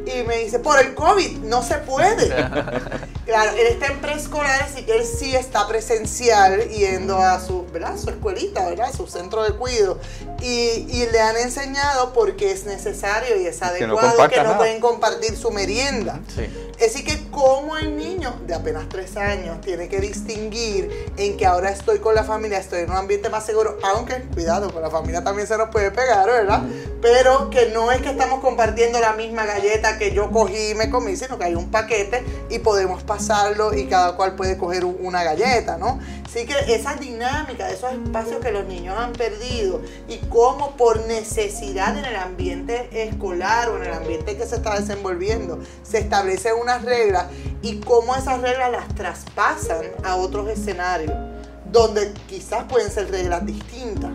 Y 0.05 0.23
me 0.23 0.37
dice, 0.37 0.59
por 0.59 0.79
el 0.79 0.95
COVID, 0.95 1.39
no 1.39 1.63
se 1.63 1.75
puede. 1.75 2.27
claro, 3.25 3.51
él 3.51 3.67
está 3.67 3.87
en 3.87 3.99
preescolar, 3.99 4.63
así 4.63 4.83
que 4.83 4.95
él 4.95 5.05
sí 5.05 5.35
está 5.35 5.67
presencial 5.67 6.67
yendo 6.69 7.17
a 7.17 7.39
su, 7.39 7.65
¿verdad? 7.71 7.97
su 7.97 8.09
escuelita, 8.09 8.67
¿verdad? 8.69 8.91
su 8.95 9.07
centro 9.07 9.43
de 9.43 9.51
cuidado. 9.51 9.99
Y, 10.41 10.87
y, 10.89 11.07
le 11.11 11.19
han 11.19 11.37
enseñado 11.37 12.13
porque 12.13 12.51
es 12.51 12.65
necesario 12.65 13.39
y 13.39 13.45
es 13.45 13.61
adecuado 13.61 14.29
que 14.29 14.41
no, 14.41 14.57
pueden 14.57 14.79
compartir 14.79 15.35
su 15.35 15.51
merienda. 15.51 16.19
Sí. 16.33 16.47
Así 16.83 17.03
que 17.03 17.29
como 17.29 17.77
el 17.77 17.97
niño 17.97 18.33
de 18.47 18.53
apenas 18.53 18.87
tres 18.87 19.17
años 19.17 19.59
tiene 19.59 19.89
que 19.89 19.99
distinguir 19.99 21.11
en 21.17 21.35
que 21.35 21.45
ahora 21.45 21.71
estoy 21.71 21.99
con 21.99 22.15
la 22.15 22.23
familia, 22.23 22.57
estoy 22.57 22.81
en 22.81 22.91
un 22.91 22.95
ambiente 22.95 23.29
más 23.29 23.45
seguro, 23.45 23.77
aunque 23.83 24.21
cuidado, 24.33 24.71
con 24.71 24.81
la 24.81 24.89
familia 24.89 25.21
también 25.23 25.45
se 25.45 25.57
nos 25.57 25.69
puede 25.69 25.91
pegar, 25.91 26.27
¿verdad? 26.27 26.61
Pero 27.01 27.49
que 27.49 27.67
no 27.69 27.91
es 27.91 28.01
que 28.01 28.09
estamos 28.09 28.41
compartiendo 28.41 28.99
la 28.99 29.13
misma 29.13 29.45
galleta 29.45 29.97
que 29.97 30.13
yo 30.13 30.31
cogí 30.31 30.71
y 30.71 30.75
me 30.75 30.89
comí, 30.89 31.15
sino 31.15 31.37
que 31.37 31.45
hay 31.45 31.55
un 31.55 31.71
paquete 31.71 32.23
y 32.49 32.59
podemos 32.59 33.03
pasarlo 33.03 33.73
y 33.73 33.87
cada 33.87 34.15
cual 34.15 34.35
puede 34.35 34.57
coger 34.57 34.83
una 34.85 35.23
galleta, 35.23 35.77
¿no? 35.77 35.99
Así 36.25 36.45
que 36.45 36.75
esa 36.75 36.95
dinámica, 36.95 37.69
esos 37.69 37.93
espacios 37.93 38.39
que 38.39 38.51
los 38.51 38.65
niños 38.65 38.97
han 38.97 39.13
perdido 39.13 39.81
y 40.07 40.17
cómo 40.29 40.75
por 40.75 41.05
necesidad 41.07 41.97
en 41.97 42.05
el 42.05 42.15
ambiente 42.15 42.89
escolar 42.91 43.69
o 43.69 43.77
en 43.77 43.85
el 43.85 43.93
ambiente 43.93 44.37
que 44.37 44.45
se 44.45 44.57
está 44.57 44.79
desenvolviendo 44.79 45.59
se 45.83 45.99
establece 45.99 46.53
unas 46.53 46.83
reglas 46.83 47.27
y 47.61 47.79
cómo 47.79 48.15
esas 48.15 48.41
reglas 48.41 48.71
las 48.71 48.93
traspasan 48.93 49.81
a 50.03 50.15
otros 50.15 50.49
escenarios 50.49 51.13
donde 51.71 52.13
quizás 52.27 52.65
pueden 52.65 52.91
ser 52.91 53.09
reglas 53.11 53.45
distintas. 53.45 54.11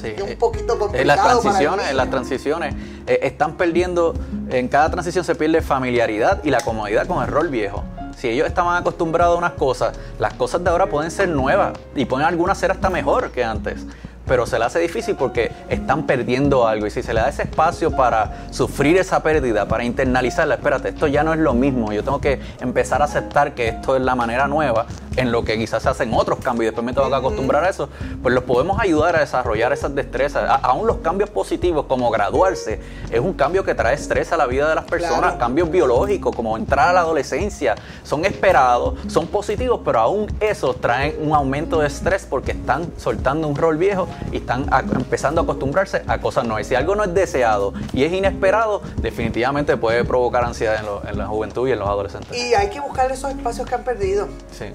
Sí, 0.00 0.08
es 0.08 0.22
un 0.22 0.30
eh, 0.30 0.36
poquito 0.36 0.78
complicado. 0.78 1.00
En 1.00 1.06
las 1.06 1.22
transiciones, 1.22 1.90
en 1.90 1.96
las 1.96 2.10
transiciones 2.10 2.74
eh, 3.06 3.20
están 3.22 3.56
perdiendo, 3.56 4.14
en 4.50 4.68
cada 4.68 4.90
transición 4.90 5.24
se 5.24 5.34
pierde 5.34 5.60
familiaridad 5.60 6.42
y 6.44 6.50
la 6.50 6.60
comodidad 6.60 7.06
con 7.06 7.22
el 7.22 7.28
rol 7.28 7.48
viejo. 7.48 7.84
Si 8.16 8.28
ellos 8.28 8.46
estaban 8.46 8.76
acostumbrados 8.76 9.34
a 9.34 9.38
unas 9.38 9.52
cosas, 9.52 9.98
las 10.18 10.34
cosas 10.34 10.62
de 10.62 10.70
ahora 10.70 10.86
pueden 10.86 11.10
ser 11.10 11.28
nuevas 11.28 11.72
y 11.94 12.04
pueden 12.04 12.26
algunas 12.26 12.58
ser 12.58 12.70
hasta 12.70 12.88
mejor 12.88 13.30
que 13.32 13.44
antes 13.44 13.84
pero 14.26 14.46
se 14.46 14.58
le 14.58 14.64
hace 14.64 14.78
difícil 14.78 15.16
porque 15.16 15.52
están 15.68 16.06
perdiendo 16.06 16.66
algo. 16.66 16.86
Y 16.86 16.90
si 16.90 17.02
se 17.02 17.12
le 17.12 17.20
da 17.20 17.28
ese 17.28 17.42
espacio 17.42 17.90
para 17.90 18.46
sufrir 18.50 18.96
esa 18.96 19.22
pérdida, 19.22 19.66
para 19.66 19.84
internalizarla, 19.84 20.54
espérate, 20.54 20.90
esto 20.90 21.06
ya 21.06 21.22
no 21.22 21.32
es 21.32 21.40
lo 21.40 21.54
mismo. 21.54 21.92
Yo 21.92 22.04
tengo 22.04 22.20
que 22.20 22.40
empezar 22.60 23.02
a 23.02 23.06
aceptar 23.06 23.54
que 23.54 23.68
esto 23.68 23.96
es 23.96 24.02
la 24.02 24.14
manera 24.14 24.46
nueva 24.48 24.86
en 25.16 25.32
lo 25.32 25.44
que 25.44 25.58
quizás 25.58 25.82
se 25.82 25.88
hacen 25.88 26.12
otros 26.14 26.38
cambios 26.40 26.64
y 26.64 26.66
después 26.66 26.84
me 26.84 26.92
tengo 26.92 27.08
que 27.08 27.14
acostumbrar 27.14 27.64
a 27.64 27.68
eso. 27.68 27.88
Pues 28.22 28.34
los 28.34 28.44
podemos 28.44 28.80
ayudar 28.80 29.16
a 29.16 29.20
desarrollar 29.20 29.72
esas 29.72 29.94
destrezas. 29.94 30.48
aún 30.62 30.86
los 30.86 30.98
cambios 30.98 31.30
positivos, 31.30 31.86
como 31.86 32.10
graduarse, 32.10 32.80
es 33.10 33.20
un 33.20 33.32
cambio 33.34 33.64
que 33.64 33.74
trae 33.74 33.94
estrés 33.94 34.32
a 34.32 34.36
la 34.36 34.46
vida 34.46 34.68
de 34.68 34.74
las 34.74 34.84
personas. 34.84 35.34
Cambios 35.34 35.70
biológicos, 35.70 36.34
como 36.34 36.56
entrar 36.56 36.88
a 36.88 36.92
la 36.92 37.00
adolescencia, 37.00 37.74
son 38.02 38.24
esperados, 38.24 38.94
son 39.08 39.26
positivos, 39.26 39.80
pero 39.84 40.00
aún 40.00 40.26
esos 40.40 40.80
traen 40.80 41.16
un 41.20 41.34
aumento 41.34 41.80
de 41.80 41.86
estrés 41.86 42.26
porque 42.28 42.52
están 42.52 42.92
soltando 42.96 43.48
un 43.48 43.56
rol 43.56 43.76
viejo 43.76 44.08
y 44.30 44.38
están 44.38 44.66
empezando 44.94 45.40
a 45.40 45.44
acostumbrarse 45.44 46.02
a 46.06 46.18
cosas 46.18 46.44
nuevas. 46.44 46.66
Si 46.66 46.74
algo 46.74 46.94
no 46.94 47.04
es 47.04 47.14
deseado 47.14 47.72
y 47.92 48.04
es 48.04 48.12
inesperado, 48.12 48.82
definitivamente 48.96 49.76
puede 49.76 50.04
provocar 50.04 50.44
ansiedad 50.44 50.82
en, 51.08 51.18
la 51.18 51.26
juventud 51.26 51.68
y 51.68 51.72
en 51.72 51.78
los 51.78 51.88
adolescentes. 51.88 52.36
Y 52.36 52.54
hay 52.54 52.70
que 52.70 52.80
buscar 52.80 53.10
esos 53.10 53.30
espacios 53.30 53.68
que 53.68 53.74
han 53.74 53.84
perdido. 53.84 54.28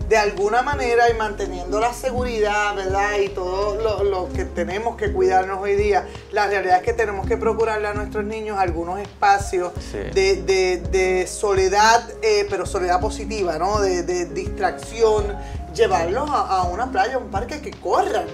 De 0.09 0.17
alguna 0.27 0.61
manera 0.61 1.09
y 1.09 1.13
manteniendo 1.13 1.79
la 1.79 1.93
seguridad, 1.93 2.75
¿verdad? 2.75 3.19
Y 3.23 3.29
todo 3.29 4.03
lo, 4.03 4.29
que 4.29 4.45
tenemos 4.45 4.95
que 4.97 5.11
cuidarnos 5.11 5.59
hoy 5.59 5.75
día. 5.75 6.05
La 6.31 6.47
realidad 6.47 6.77
es 6.77 6.83
que 6.83 6.93
tenemos 6.93 7.25
que 7.25 7.37
procurarle 7.37 7.87
a 7.87 7.93
nuestros 7.93 8.25
niños 8.25 8.57
algunos 8.59 8.99
espacios 8.99 9.71
de, 9.93 11.25
soledad, 11.27 12.09
eh, 12.21 12.45
pero 12.49 12.65
soledad 12.65 12.99
positiva, 12.99 13.57
¿no? 13.57 13.79
De, 13.79 14.25
distracción 14.27 15.35
llevarlos 15.73 16.29
a, 16.29 16.59
a, 16.59 16.63
una 16.63 16.91
playa, 16.91 17.17
un 17.17 17.29
parque 17.29 17.61
que 17.61 17.71
corran, 17.71 18.25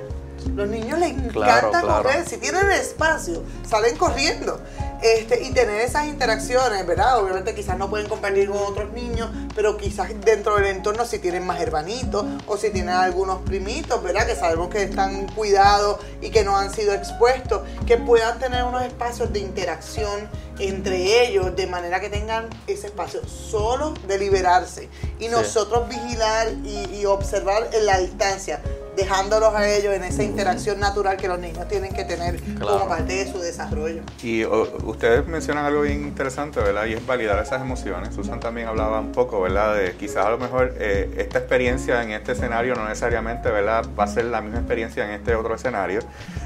los 0.47 0.67
niños 0.67 0.99
les 0.99 1.11
encanta 1.11 1.81
correr, 1.81 2.27
si 2.27 2.37
tienen 2.37 2.71
espacio, 2.71 3.43
salen 3.67 3.97
corriendo. 3.97 4.59
Este, 5.03 5.43
y 5.43 5.51
tener 5.51 5.81
esas 5.81 6.07
interacciones, 6.07 6.87
¿verdad? 6.87 7.19
Obviamente 7.19 7.53
quizás 7.53 7.77
no 7.77 7.89
pueden 7.89 8.07
compartir 8.07 8.49
con 8.49 8.59
otros 8.59 8.93
niños, 8.93 9.29
pero 9.53 9.75
quizás 9.75 10.09
dentro 10.21 10.55
del 10.55 10.67
entorno 10.67 11.05
si 11.05 11.19
tienen 11.19 11.45
más 11.45 11.59
hermanitos 11.59 12.25
o 12.47 12.55
si 12.55 12.69
tienen 12.69 12.95
algunos 12.95 13.41
primitos, 13.41 14.01
¿verdad? 14.01 14.25
Que 14.25 14.35
sabemos 14.35 14.69
que 14.69 14.83
están 14.83 15.27
cuidados 15.27 15.99
y 16.21 16.29
que 16.29 16.45
no 16.45 16.57
han 16.57 16.73
sido 16.73 16.93
expuestos, 16.93 17.63
que 17.85 17.97
puedan 17.97 18.39
tener 18.39 18.63
unos 18.63 18.83
espacios 18.83 19.33
de 19.33 19.39
interacción 19.39 20.29
entre 20.59 21.27
ellos, 21.27 21.53
de 21.53 21.67
manera 21.67 21.99
que 21.99 22.09
tengan 22.09 22.47
ese 22.67 22.87
espacio 22.87 23.27
solo 23.27 23.93
de 24.07 24.17
liberarse 24.17 24.87
y 25.19 25.27
nosotros 25.27 25.89
vigilar 25.89 26.47
y, 26.63 26.85
y 26.95 27.05
observar 27.05 27.69
en 27.73 27.85
la 27.85 27.97
distancia 27.97 28.61
dejándolos 28.95 29.53
a 29.53 29.67
ellos 29.69 29.93
en 29.93 30.03
esa 30.03 30.23
interacción 30.23 30.79
natural 30.79 31.17
que 31.17 31.27
los 31.27 31.39
niños 31.39 31.67
tienen 31.67 31.93
que 31.93 32.03
tener 32.03 32.39
como 32.59 32.87
parte 32.87 33.13
de 33.13 33.31
su 33.31 33.39
desarrollo. 33.39 34.01
Y 34.21 34.45
ustedes 34.45 35.25
mencionan 35.27 35.65
algo 35.65 35.81
bien 35.81 36.03
interesante, 36.03 36.59
¿verdad? 36.59 36.85
Y 36.85 36.93
es 36.93 37.05
validar 37.05 37.41
esas 37.41 37.61
emociones. 37.61 38.13
Susan 38.13 38.39
también 38.39 38.67
hablaba 38.67 38.99
un 38.99 39.11
poco, 39.11 39.41
¿verdad? 39.41 39.75
De 39.75 39.93
quizás 39.95 40.25
a 40.25 40.29
lo 40.29 40.37
mejor 40.37 40.75
eh, 40.77 41.13
esta 41.17 41.39
experiencia 41.39 42.03
en 42.03 42.11
este 42.11 42.33
escenario 42.33 42.75
no 42.75 42.87
necesariamente, 42.87 43.49
¿verdad? 43.49 43.85
Va 43.97 44.03
a 44.03 44.07
ser 44.07 44.25
la 44.25 44.41
misma 44.41 44.59
experiencia 44.59 45.05
en 45.05 45.11
este 45.11 45.35
otro 45.35 45.55
escenario. 45.55 46.01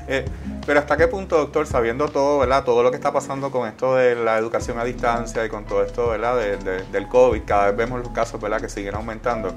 Eh, 0.08 0.26
pero 0.66 0.80
hasta 0.80 0.98
qué 0.98 1.08
punto, 1.08 1.38
doctor, 1.38 1.68
sabiendo 1.68 2.08
todo, 2.08 2.40
¿verdad? 2.40 2.64
Todo 2.64 2.84
lo 2.84 2.92
que 2.92 2.98
está 2.98 3.12
pasando 3.12 3.52
con 3.52 3.68
esto 3.68 3.96
de 3.96 4.16
la 4.16 4.38
educación 4.38 4.80
a 4.80 4.84
distancia 4.84 5.46
y 5.46 5.50
con 5.50 5.66
todo 5.66 5.84
esto, 5.84 6.10
¿verdad? 6.10 6.38
del 6.38 7.08
COVID, 7.08 7.42
cada 7.46 7.68
vez 7.68 7.78
vemos 7.78 8.02
los 8.02 8.10
casos, 8.10 8.40
¿verdad? 8.40 8.62
Que 8.62 8.70
siguen 8.70 8.96
aumentando. 8.96 9.54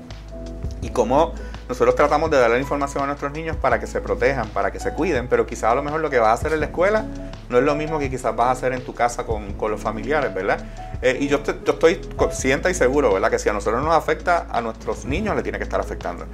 Y 0.83 0.91
cómo 0.91 1.35
nosotros 1.71 1.95
tratamos 1.95 2.33
de 2.33 2.37
darle 2.37 2.59
información 2.59 3.05
a 3.05 3.07
nuestros 3.07 3.31
niños 3.31 3.57
para 3.57 3.79
que 3.79 3.87
se 3.87 4.01
protejan, 4.01 4.49
para 4.49 4.73
que 4.73 4.81
se 4.81 4.93
cuiden, 4.93 5.29
pero 5.29 5.47
quizás 5.47 5.71
a 5.71 5.77
lo 5.77 5.85
mejor 5.85 6.01
lo 6.01 6.11
que 6.11 6.19
vas 6.19 6.31
a 6.31 6.33
hacer 6.33 6.53
en 6.53 6.59
la 6.59 6.67
escuela 6.67 7.05
no 7.49 7.59
es 7.59 7.63
lo 7.63 7.77
mismo 7.77 8.01
que 8.01 8.11
quizás 8.11 8.35
vas 8.35 8.49
a 8.49 8.51
hacer 8.51 8.73
en 8.73 8.85
tu 8.85 8.93
casa 8.93 9.25
con, 9.25 9.55
los 9.57 9.81
familiares, 9.81 10.35
¿verdad? 10.35 10.65
Eh, 11.01 11.19
y 11.21 11.29
yo, 11.29 11.37
estoy 11.45 12.01
consciente 12.17 12.69
y 12.73 12.75
seguro, 12.75 13.15
¿verdad? 13.15 13.31
Que 13.31 13.39
si 13.39 13.49
a 13.49 13.53
nosotros 13.53 13.85
nos 13.85 13.95
afecta, 13.95 14.49
a 14.51 14.61
nuestros 14.61 15.05
niños 15.05 15.37
le 15.37 15.45
tiene 15.45 15.59
que 15.59 15.65
estar 15.65 15.79
afectando. 15.79 16.27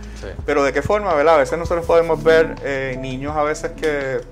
Pero 0.46 0.64
de 0.64 0.72
qué 0.72 0.80
forma, 0.80 1.12
¿verdad? 1.12 1.34
A 1.34 1.38
veces 1.38 1.58
nosotros 1.58 1.84
podemos 1.84 2.24
ver 2.24 2.54
eh, 2.64 2.96
niños 2.98 3.36
a 3.36 3.42
veces 3.42 3.72
que 3.72 4.22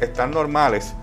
están 0.00 0.30
normales, 0.30 0.94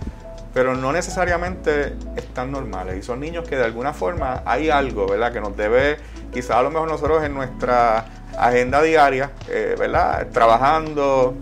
pero 0.51 0.75
no 0.75 0.91
necesariamente 0.91 1.93
están 2.15 2.51
normales. 2.51 2.97
Y 2.97 3.03
son 3.03 3.19
niños 3.19 3.47
que 3.47 3.55
de 3.55 3.65
alguna 3.65 3.93
forma 3.93 4.41
hay 4.47 4.71
algo, 4.71 5.05
¿verdad? 5.05 5.31
Que 5.31 5.41
nos 5.41 5.55
debe, 5.55 5.97
quizás 6.34 6.57
a 6.57 6.63
lo 6.63 6.71
mejor 6.71 6.89
nosotros 6.89 7.23
en 7.23 7.36
nuestra 7.36 8.05
agenda 8.37 8.81
diaria, 8.81 9.31
eh, 9.47 9.75
¿verdad? 9.77 10.27
Trabajando, 10.31 11.35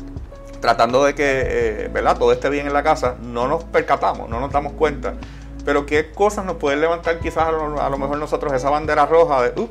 tratando 0.60 1.04
de 1.04 1.16
que, 1.16 1.24
eh, 1.26 1.90
¿verdad? 1.94 2.18
Todo 2.18 2.32
esté 2.32 2.50
bien 2.50 2.68
en 2.68 2.74
la 2.74 2.84
casa, 2.84 3.16
no 3.22 3.48
nos 3.48 3.64
percatamos, 3.64 4.30
no 4.30 4.40
nos 4.40 4.52
damos 4.52 4.74
cuenta. 4.74 5.14
Pero 5.66 5.86
qué 5.86 6.12
cosas 6.12 6.46
nos 6.46 6.58
pueden 6.58 6.82
levantar 6.82 7.20
quizás 7.20 7.48
a 7.48 7.52
lo, 7.52 7.98
mejor 7.98 8.18
nosotros 8.18 8.54
esa 8.54 8.70
bandera 8.70 9.06
roja 9.06 9.44
de, 9.44 9.62
uh, 9.62 9.70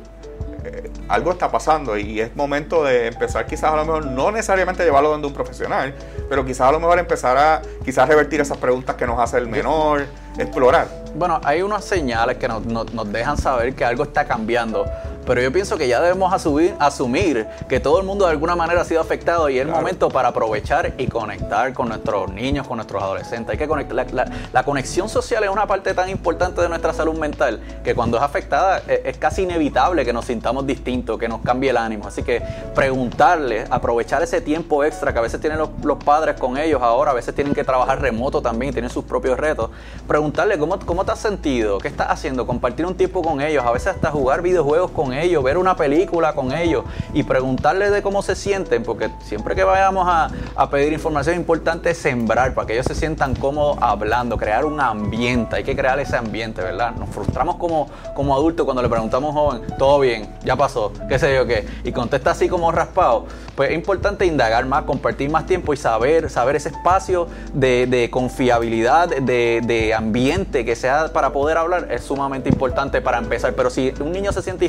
eh, 0.63 0.91
algo 1.07 1.31
está 1.31 1.51
pasando 1.51 1.97
y 1.97 2.21
es 2.21 2.35
momento 2.35 2.83
de 2.83 3.07
empezar 3.07 3.45
quizás 3.47 3.73
a 3.73 3.75
lo 3.77 3.85
mejor 3.85 4.05
no 4.05 4.31
necesariamente 4.31 4.83
llevarlo 4.83 5.09
donde 5.09 5.27
un 5.27 5.33
profesional, 5.33 5.95
pero 6.29 6.45
quizás 6.45 6.69
a 6.69 6.71
lo 6.71 6.79
mejor 6.79 6.99
empezar 6.99 7.37
a 7.37 7.61
quizás 7.83 8.07
revertir 8.07 8.39
esas 8.39 8.57
preguntas 8.57 8.95
que 8.95 9.07
nos 9.07 9.19
hace 9.19 9.37
el 9.37 9.47
menor, 9.47 10.05
explorar. 10.37 10.87
Bueno, 11.15 11.41
hay 11.43 11.61
unas 11.61 11.83
señales 11.85 12.37
que 12.37 12.47
nos, 12.47 12.65
nos 12.65 13.11
dejan 13.11 13.37
saber 13.37 13.73
que 13.73 13.83
algo 13.83 14.03
está 14.03 14.25
cambiando 14.25 14.85
pero 15.29 15.43
yo 15.43 15.53
pienso 15.53 15.77
que 15.77 15.87
ya 15.87 16.01
debemos 16.01 16.33
asumir, 16.33 16.73
asumir 16.79 17.45
que 17.67 17.79
todo 17.79 17.99
el 17.99 18.05
mundo 18.07 18.25
de 18.25 18.31
alguna 18.31 18.55
manera 18.55 18.81
ha 18.81 18.83
sido 18.83 18.99
afectado 18.99 19.47
y 19.47 19.59
es 19.59 19.61
el 19.61 19.67
momento 19.67 20.09
para 20.09 20.29
aprovechar 20.29 20.95
y 20.97 21.05
conectar 21.05 21.71
con 21.71 21.89
nuestros 21.89 22.31
niños, 22.31 22.67
con 22.67 22.77
nuestros 22.77 23.03
adolescentes. 23.03 23.51
Hay 23.51 23.59
que 23.59 23.67
conectar. 23.67 24.07
La, 24.51 24.63
conexión 24.63 25.07
social 25.07 25.43
es 25.43 25.51
una 25.51 25.67
parte 25.67 25.93
tan 25.93 26.09
importante 26.09 26.61
de 26.61 26.67
nuestra 26.67 26.93
salud 26.93 27.13
mental 27.13 27.61
que 27.83 27.93
cuando 27.93 28.17
es 28.17 28.23
afectada 28.23 28.79
es, 28.87 29.01
es 29.05 29.17
casi 29.19 29.43
inevitable 29.43 30.03
que 30.03 30.11
nos 30.11 30.25
sintamos 30.25 30.65
distintos, 30.65 31.19
que 31.19 31.27
nos 31.27 31.41
cambie 31.41 31.69
el 31.69 31.77
ánimo. 31.77 32.07
Así 32.07 32.23
que 32.23 32.41
preguntarles, 32.73 33.69
aprovechar 33.69 34.23
ese 34.23 34.41
tiempo 34.41 34.83
extra 34.83 35.13
que 35.13 35.19
a 35.19 35.21
veces 35.21 35.39
tienen 35.39 35.59
los, 35.59 35.69
los, 35.83 36.03
padres 36.03 36.39
con 36.39 36.57
ellos 36.57 36.81
ahora, 36.81 37.11
a 37.11 37.13
veces 37.13 37.35
tienen 37.35 37.53
que 37.53 37.63
trabajar 37.63 38.01
remoto 38.01 38.41
también, 38.41 38.73
tienen 38.73 38.89
sus 38.89 39.05
propios 39.05 39.37
retos. 39.37 39.69
Preguntarles 40.07 40.57
cómo, 40.57 40.79
cómo 40.79 41.05
te 41.05 41.11
has 41.11 41.19
sentido, 41.19 41.77
qué 41.77 41.87
estás 41.87 42.07
haciendo, 42.09 42.47
compartir 42.47 42.87
un 42.87 42.95
tiempo 42.95 43.21
con 43.21 43.41
ellos, 43.41 43.63
a 43.63 43.71
veces 43.71 43.89
hasta 43.89 44.09
jugar 44.09 44.41
videojuegos 44.41 44.89
con 44.89 45.13
ellos 45.13 45.18
ellos, 45.19 45.43
ver 45.43 45.57
una 45.57 45.75
película 45.75 46.33
con 46.33 46.51
ellos 46.51 46.83
y 47.13 47.23
preguntarles 47.23 47.91
de 47.91 48.01
cómo 48.01 48.21
se 48.21 48.35
sienten, 48.35 48.83
porque 48.83 49.09
siempre 49.23 49.55
que 49.55 49.63
vayamos 49.63 50.07
a, 50.07 50.29
pedir 50.69 50.93
información 50.93 51.35
es 51.35 51.39
importante 51.39 51.93
sembrar 51.95 52.53
para 52.53 52.67
que 52.67 52.73
ellos 52.73 52.85
se 52.85 52.93
sientan 52.93 53.35
cómodos 53.35 53.77
hablando, 53.81 54.37
crear 54.37 54.65
un 54.65 54.79
ambiente, 54.79 55.55
hay 55.55 55.63
que 55.63 55.75
crear 55.75 55.99
ese 55.99 56.15
ambiente, 56.15 56.61
¿verdad? 56.61 56.93
Nos 56.95 57.09
frustramos 57.09 57.55
como, 57.55 57.87
como 58.13 58.35
adultos 58.35 58.65
cuando 58.65 58.81
le 58.81 58.89
preguntamos 58.89 59.35
a 59.35 59.39
un 59.39 59.45
joven, 59.45 59.77
todo 59.77 59.99
bien, 59.99 60.35
ya 60.43 60.55
pasó, 60.55 60.91
qué 61.07 61.17
sé 61.17 61.35
yo 61.35 61.47
qué, 61.47 61.67
y 61.83 61.91
contesta 61.91 62.31
así 62.31 62.47
como 62.47 62.71
raspado, 62.71 63.25
pues 63.55 63.71
es 63.71 63.75
importante 63.75 64.25
indagar 64.25 64.65
más, 64.65 64.83
compartir 64.83 65.29
más 65.29 65.45
tiempo 65.45 65.73
y 65.73 65.77
saber, 65.77 66.29
saber 66.29 66.55
ese 66.55 66.69
espacio 66.69 67.27
de, 67.53 68.09
confiabilidad, 68.11 69.09
de, 69.09 69.61
de 69.63 69.93
ambiente 69.93 70.65
que 70.65 70.75
sea 70.75 71.11
para 71.11 71.31
poder 71.31 71.57
hablar, 71.57 71.87
es 71.91 72.03
sumamente 72.03 72.49
importante 72.49 73.01
para 73.01 73.17
empezar, 73.17 73.53
pero 73.53 73.69
si 73.69 73.93
un 73.99 74.11
niño 74.11 74.31
se 74.31 74.41
siente 74.41 74.65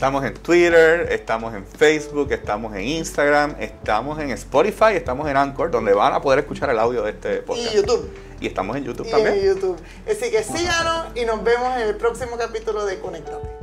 Estamos 0.02 0.26
en 0.26 0.34
Twitter, 0.34 1.10
estamos 1.12 1.54
en 1.54 1.64
Facebook, 1.64 2.32
estamos 2.32 2.76
en 2.76 2.82
Instagram, 2.82 3.56
estamos 3.60 4.18
en 4.18 4.32
Spotify, 4.32 4.96
estamos 4.96 5.30
en 5.30 5.38
Anchor, 5.38 5.70
donde 5.70 5.94
van 5.94 6.12
a 6.12 6.20
poder 6.20 6.40
escuchar 6.40 6.72
el 6.72 6.80
audio 6.80 7.04
de 7.04 7.12
este 7.12 7.38
podcast. 7.44 7.72
Y 7.72 7.76
YouTube. 7.76 8.10
Y 8.40 8.48
estamos 8.48 8.76
en 8.78 8.84
YouTube 8.86 9.08
también. 9.12 9.36
En 9.36 9.46
YouTube. 9.46 9.78
Así 10.10 10.32
que 10.32 10.44
síganos 10.44 11.16
y 11.16 11.24
nos 11.24 11.44
vemos 11.44 11.80
en 11.80 11.88
el 11.88 11.96
próximo 11.98 12.36
capítulo 12.36 12.84
de 12.84 12.98
Conéctate. 12.98 13.61